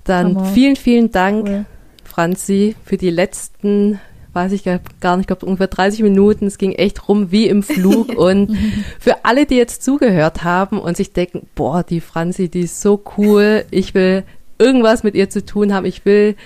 Dann 0.05 0.53
vielen, 0.53 0.77
vielen 0.77 1.11
Dank, 1.11 1.49
cool. 1.49 1.65
Franzi, 2.05 2.77
für 2.85 2.99
die 2.99 3.11
letzten 3.11 3.99
weiß 4.35 4.53
ich 4.53 4.65
gar 4.65 4.81
nicht, 5.17 5.23
ich 5.23 5.27
glaube 5.27 5.47
ungefähr 5.47 5.69
30 5.69 6.03
Minuten. 6.03 6.47
Es 6.47 6.59
ging 6.59 6.73
echt 6.73 7.09
rum 7.09 7.31
wie 7.31 7.49
im 7.49 7.63
Flug. 7.63 8.09
und 8.17 8.57
für 8.99 9.25
alle, 9.25 9.47
die 9.47 9.57
jetzt 9.57 9.83
zugehört 9.83 10.45
haben 10.45 10.79
und 10.79 10.97
sich 10.97 11.13
denken, 11.13 11.47
boah, 11.55 11.83
die 11.83 12.01
Franzi, 12.01 12.49
die 12.49 12.63
ist 12.63 12.81
so 12.81 13.03
cool. 13.17 13.65
Ich 13.71 13.95
will 13.95 14.25
irgendwas 14.59 15.03
mit 15.03 15.15
ihr 15.15 15.31
zu 15.31 15.45
tun 15.45 15.73
haben. 15.73 15.87
Ich 15.87 16.05
will 16.05 16.37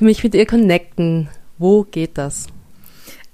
mich 0.00 0.22
mit 0.24 0.34
ihr 0.34 0.46
connecten. 0.46 1.28
Wo 1.58 1.84
geht 1.84 2.18
das? 2.18 2.48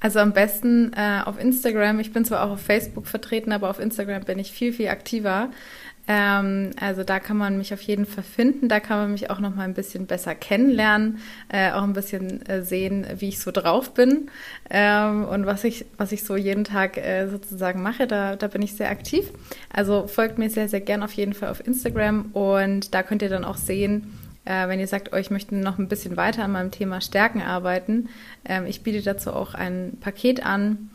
Also 0.00 0.20
am 0.20 0.32
besten 0.32 0.92
äh, 0.94 1.22
auf 1.24 1.40
Instagram. 1.40 1.98
Ich 1.98 2.12
bin 2.12 2.24
zwar 2.24 2.44
auch 2.44 2.52
auf 2.52 2.60
Facebook 2.60 3.06
vertreten, 3.06 3.52
aber 3.52 3.68
auf 3.68 3.80
Instagram 3.80 4.22
bin 4.24 4.38
ich 4.38 4.52
viel, 4.52 4.72
viel 4.72 4.88
aktiver. 4.88 5.50
Ähm, 6.08 6.70
also 6.80 7.04
da 7.04 7.20
kann 7.20 7.36
man 7.36 7.58
mich 7.58 7.74
auf 7.74 7.82
jeden 7.82 8.06
Fall 8.06 8.24
finden. 8.24 8.68
Da 8.68 8.80
kann 8.80 8.98
man 8.98 9.12
mich 9.12 9.28
auch 9.28 9.40
noch 9.40 9.54
mal 9.54 9.64
ein 9.64 9.74
bisschen 9.74 10.06
besser 10.06 10.34
kennenlernen, 10.34 11.18
äh, 11.50 11.70
auch 11.72 11.82
ein 11.82 11.92
bisschen 11.92 12.44
äh, 12.46 12.62
sehen, 12.62 13.06
wie 13.18 13.28
ich 13.28 13.40
so 13.40 13.50
drauf 13.50 13.92
bin 13.92 14.30
ähm, 14.70 15.26
und 15.26 15.44
was 15.44 15.64
ich, 15.64 15.84
was 15.98 16.10
ich 16.12 16.24
so 16.24 16.36
jeden 16.36 16.64
Tag 16.64 16.96
äh, 16.96 17.28
sozusagen 17.28 17.82
mache. 17.82 18.06
Da, 18.06 18.36
da 18.36 18.46
bin 18.46 18.62
ich 18.62 18.74
sehr 18.74 18.88
aktiv. 18.88 19.30
Also 19.70 20.06
folgt 20.06 20.38
mir 20.38 20.48
sehr, 20.48 20.68
sehr 20.68 20.80
gern 20.80 21.02
auf 21.02 21.12
jeden 21.12 21.34
Fall 21.34 21.50
auf 21.50 21.64
Instagram 21.64 22.30
und 22.32 22.94
da 22.94 23.02
könnt 23.02 23.20
ihr 23.20 23.28
dann 23.28 23.44
auch 23.44 23.58
sehen, 23.58 24.18
äh, 24.46 24.66
wenn 24.66 24.80
ihr 24.80 24.86
sagt, 24.86 25.10
oh, 25.12 25.16
ich 25.16 25.30
möchte 25.30 25.54
noch 25.54 25.78
ein 25.78 25.88
bisschen 25.88 26.16
weiter 26.16 26.44
an 26.44 26.52
meinem 26.52 26.70
Thema 26.70 27.02
Stärken 27.02 27.42
arbeiten. 27.42 28.08
Ähm, 28.46 28.64
ich 28.64 28.82
biete 28.82 29.02
dazu 29.02 29.34
auch 29.34 29.52
ein 29.52 29.98
Paket 30.00 30.44
an 30.44 30.88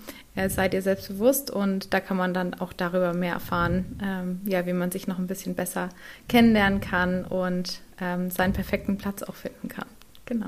seid 0.48 0.74
ihr 0.74 0.82
selbstbewusst 0.82 1.52
und 1.52 1.94
da 1.94 2.00
kann 2.00 2.18
man 2.18 2.34
dann 2.34 2.56
auch 2.56 2.74
darüber 2.74 3.14
mehr 3.14 3.34
erfahren, 3.34 3.86
ähm, 4.04 4.42
ja, 4.46 4.66
wie 4.66 4.74
man 4.74 4.92
sich 4.92 5.08
noch 5.08 5.20
ein 5.20 5.28
bisschen 5.28 5.54
besser 5.54 5.90
kennenlernen 6.28 6.82
kann 6.82 7.24
und 7.26 7.82
ähm, 8.02 8.32
seinen 8.32 8.54
perfekten 8.54 8.98
Platz 8.98 9.22
auch 9.24 9.36
finden 9.36 9.68
kann. 9.68 9.86
Genau. 10.26 10.48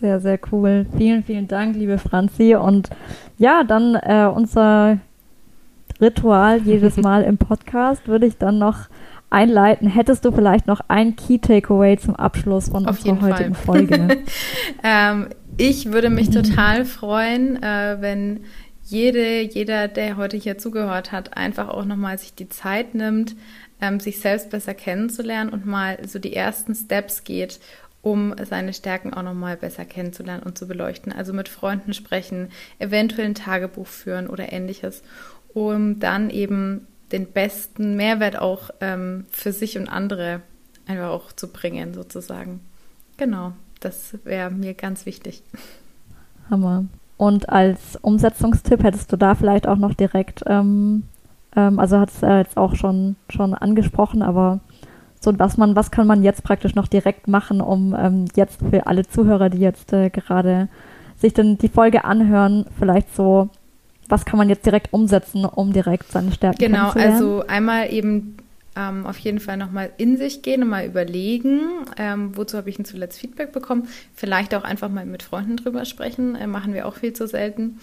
Sehr, 0.00 0.20
sehr 0.20 0.38
cool. 0.52 0.86
Vielen, 0.96 1.24
vielen 1.24 1.48
Dank, 1.48 1.76
liebe 1.76 1.98
Franzi. 1.98 2.54
Und 2.54 2.90
ja, 3.36 3.64
dann 3.64 3.94
äh, 3.96 4.30
unser 4.32 4.98
Ritual 6.00 6.60
jedes 6.62 6.96
Mal 7.02 7.22
im 7.22 7.38
Podcast 7.38 8.06
würde 8.08 8.26
ich 8.26 8.38
dann 8.38 8.58
noch 8.58 8.88
einleiten. 9.30 9.88
Hättest 9.88 10.24
du 10.24 10.32
vielleicht 10.32 10.66
noch 10.66 10.80
ein 10.88 11.16
Key 11.16 11.38
Takeaway 11.38 11.98
zum 11.98 12.16
Abschluss 12.16 12.68
von 12.68 12.86
Auf 12.86 13.04
unserer 13.04 13.32
heutigen 13.32 13.54
Fall. 13.54 13.86
Folge? 13.86 14.18
ähm, 14.82 15.28
ich 15.56 15.92
würde 15.92 16.10
mich 16.10 16.30
total 16.30 16.84
freuen, 16.84 17.62
äh, 17.62 17.96
wenn 18.00 18.40
jede, 18.90 19.42
jeder, 19.42 19.86
der 19.86 20.16
heute 20.16 20.36
hier 20.36 20.56
zugehört 20.56 21.12
hat, 21.12 21.36
einfach 21.36 21.68
auch 21.68 21.84
nochmal 21.84 22.18
sich 22.18 22.34
die 22.34 22.48
Zeit 22.48 22.94
nimmt, 22.94 23.36
ähm, 23.80 24.00
sich 24.00 24.20
selbst 24.20 24.50
besser 24.50 24.74
kennenzulernen 24.74 25.50
und 25.50 25.66
mal 25.66 25.98
so 26.06 26.18
die 26.18 26.34
ersten 26.34 26.74
Steps 26.74 27.24
geht, 27.24 27.60
um 28.00 28.34
seine 28.48 28.72
Stärken 28.72 29.12
auch 29.12 29.22
nochmal 29.22 29.56
besser 29.58 29.84
kennenzulernen 29.84 30.42
und 30.42 30.56
zu 30.56 30.66
beleuchten. 30.66 31.12
Also 31.12 31.34
mit 31.34 31.48
Freunden 31.48 31.92
sprechen, 31.92 32.48
eventuell 32.78 33.26
ein 33.26 33.34
Tagebuch 33.34 33.86
führen 33.86 34.26
oder 34.26 34.52
ähnliches, 34.52 35.02
um 35.52 36.00
dann 36.00 36.30
eben 36.30 36.86
den 37.12 37.26
besten 37.26 37.96
Mehrwert 37.96 38.38
auch 38.38 38.70
ähm, 38.80 39.26
für 39.30 39.52
sich 39.52 39.76
und 39.76 39.88
andere 39.88 40.40
einfach 40.86 41.10
auch 41.10 41.32
zu 41.32 41.48
bringen, 41.48 41.92
sozusagen. 41.92 42.60
Genau, 43.18 43.52
das 43.80 44.14
wäre 44.24 44.50
mir 44.50 44.72
ganz 44.72 45.04
wichtig. 45.04 45.42
Hammer. 46.50 46.86
Und 47.18 47.48
als 47.50 47.96
Umsetzungstipp 48.00 48.82
hättest 48.82 49.12
du 49.12 49.16
da 49.16 49.34
vielleicht 49.34 49.66
auch 49.66 49.76
noch 49.76 49.92
direkt, 49.92 50.44
ähm, 50.46 51.02
ähm, 51.54 51.78
also 51.78 51.98
hat 51.98 52.10
es 52.10 52.22
äh, 52.22 52.38
jetzt 52.38 52.56
auch 52.56 52.76
schon, 52.76 53.16
schon 53.28 53.54
angesprochen, 53.54 54.22
aber 54.22 54.60
so 55.20 55.36
was 55.36 55.56
man, 55.56 55.74
was 55.74 55.90
kann 55.90 56.06
man 56.06 56.22
jetzt 56.22 56.44
praktisch 56.44 56.76
noch 56.76 56.86
direkt 56.86 57.26
machen, 57.26 57.60
um 57.60 57.94
ähm, 57.98 58.26
jetzt 58.36 58.60
für 58.70 58.86
alle 58.86 59.04
Zuhörer, 59.06 59.50
die 59.50 59.58
jetzt 59.58 59.92
äh, 59.92 60.10
gerade 60.10 60.68
sich 61.16 61.34
dann 61.34 61.58
die 61.58 61.68
Folge 61.68 62.04
anhören, 62.04 62.66
vielleicht 62.78 63.14
so, 63.16 63.48
was 64.08 64.24
kann 64.24 64.38
man 64.38 64.48
jetzt 64.48 64.64
direkt 64.64 64.92
umsetzen, 64.92 65.44
um 65.44 65.72
direkt 65.72 66.12
seine 66.12 66.30
Stärken 66.30 66.58
genau, 66.58 66.92
kennenzulernen? 66.92 67.18
Genau, 67.18 67.38
also 67.38 67.48
einmal 67.48 67.92
eben 67.92 68.36
ähm, 68.78 69.06
auf 69.06 69.18
jeden 69.18 69.40
Fall 69.40 69.56
nochmal 69.56 69.90
in 69.96 70.16
sich 70.16 70.42
gehen 70.42 70.62
und 70.62 70.68
mal 70.68 70.86
überlegen, 70.86 71.60
ähm, 71.96 72.36
wozu 72.36 72.56
habe 72.56 72.70
ich 72.70 72.76
denn 72.76 72.84
zuletzt 72.84 73.18
Feedback 73.18 73.52
bekommen. 73.52 73.88
Vielleicht 74.14 74.54
auch 74.54 74.62
einfach 74.62 74.88
mal 74.88 75.04
mit 75.04 75.24
Freunden 75.24 75.56
drüber 75.56 75.84
sprechen, 75.84 76.36
äh, 76.36 76.46
machen 76.46 76.74
wir 76.74 76.86
auch 76.86 76.94
viel 76.94 77.12
zu 77.12 77.26
selten. 77.26 77.80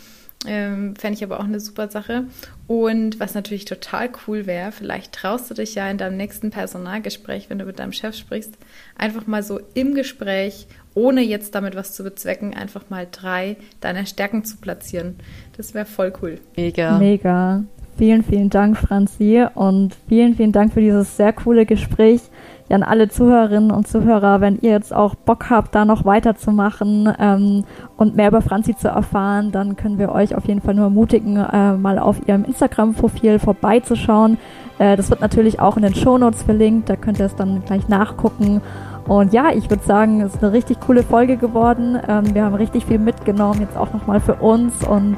Ähm, 0.48 0.96
Fände 0.96 1.18
ich 1.18 1.24
aber 1.24 1.40
auch 1.40 1.46
eine 1.46 1.60
super 1.60 1.90
Sache. 1.90 2.26
Und 2.68 3.20
was 3.20 3.34
natürlich 3.34 3.66
total 3.66 4.10
cool 4.28 4.46
wäre, 4.46 4.72
vielleicht 4.72 5.14
traust 5.14 5.50
du 5.50 5.54
dich 5.56 5.76
ja 5.76 5.90
in 5.90 5.98
deinem 5.98 6.18
nächsten 6.18 6.52
Personalgespräch, 6.52 7.50
wenn 7.50 7.60
du 7.60 7.66
mit 7.66 7.80
deinem 7.80 7.94
Chef 7.94 8.16
sprichst, 8.16 8.56
einfach 8.96 9.28
mal 9.28 9.44
so 9.44 9.60
im 9.74 9.96
Gespräch, 9.96 10.68
ohne 10.94 11.22
jetzt 11.22 11.56
damit 11.56 11.76
was 11.76 11.94
zu 11.94 12.04
bezwecken, 12.04 12.54
einfach 12.54 12.90
mal 12.90 13.08
drei 13.12 13.58
deiner 13.82 14.06
Stärken 14.06 14.46
zu 14.46 14.58
platzieren. 14.58 15.16
Das 15.58 15.74
wäre 15.74 15.86
voll 15.86 16.14
cool. 16.22 16.40
Mega. 16.56 17.00
Mega. 17.00 17.64
Vielen, 17.98 18.24
vielen 18.24 18.50
Dank, 18.50 18.78
Franzi. 18.78 19.46
Und 19.56 19.96
vielen, 20.10 20.36
vielen 20.36 20.52
Dank 20.52 20.74
für 20.74 20.82
dieses 20.82 21.16
sehr 21.16 21.32
coole 21.32 21.66
Gespräch 21.66 22.22
ja, 22.68 22.76
an 22.76 22.84
alle 22.84 23.10
Zuhörerinnen 23.10 23.72
und 23.72 23.88
Zuhörer, 23.88 24.42
wenn 24.42 24.58
ihr 24.62 24.72
jetzt 24.72 24.94
auch 24.94 25.16
Bock 25.16 25.50
habt, 25.50 25.76
da 25.76 25.86
noch 25.86 26.04
weiterzumachen 26.04 27.14
ähm, 27.20 27.64
und 27.96 28.16
mehr 28.16 28.30
über 28.30 28.42
Franzi 28.42 28.76
zu 28.76 28.88
erfahren, 28.88 29.52
dann 29.52 29.76
können 29.76 30.00
wir 30.00 30.12
euch 30.12 30.36
auf 30.36 30.46
jeden 30.46 30.62
Fall 30.62 30.74
nur 30.74 30.86
ermutigen, 30.86 31.38
äh, 31.38 31.74
mal 31.74 32.00
auf 32.00 32.28
ihrem 32.28 32.44
Instagram-Profil 32.44 33.40
vorbeizuschauen. 33.40 34.38
Äh, 34.80 34.98
das 34.98 35.10
wird 35.12 35.22
natürlich 35.22 35.60
auch 35.60 35.78
in 35.78 35.84
den 35.84 35.94
Shownotes 35.94 36.44
verlinkt, 36.44 36.90
da 36.90 36.96
könnt 36.96 37.20
ihr 37.20 37.28
es 37.28 37.36
dann 37.36 37.64
gleich 37.66 37.88
nachgucken. 37.88 38.62
Und 39.08 39.32
ja, 39.32 39.52
ich 39.54 39.70
würde 39.70 39.84
sagen, 39.84 40.22
es 40.22 40.34
ist 40.34 40.44
eine 40.44 40.52
richtig 40.52 40.80
coole 40.80 41.04
Folge 41.04 41.38
geworden. 41.38 42.00
Ähm, 42.08 42.34
wir 42.34 42.44
haben 42.44 42.56
richtig 42.56 42.86
viel 42.86 42.98
mitgenommen, 42.98 43.62
jetzt 43.62 43.78
auch 43.78 43.94
nochmal 43.94 44.20
für 44.20 44.36
uns. 44.36 44.84
Und 44.84 45.18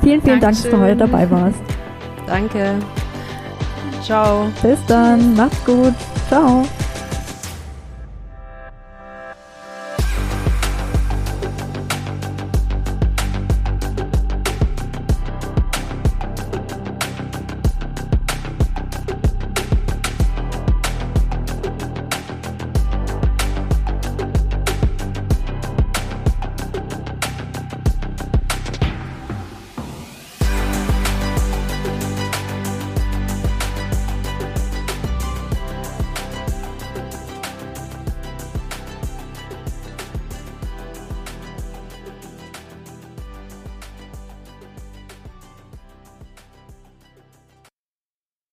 vielen, 0.00 0.20
vielen 0.20 0.40
Dankeschön. 0.40 0.40
Dank, 0.40 0.56
dass 0.56 0.70
du 0.70 0.78
heute 0.78 0.96
dabei 0.96 1.30
warst. 1.30 1.87
Danke. 2.28 2.78
Ciao. 4.02 4.50
Bis 4.62 4.78
dann. 4.86 5.34
Macht's 5.34 5.64
gut. 5.64 5.94
Ciao. 6.28 6.64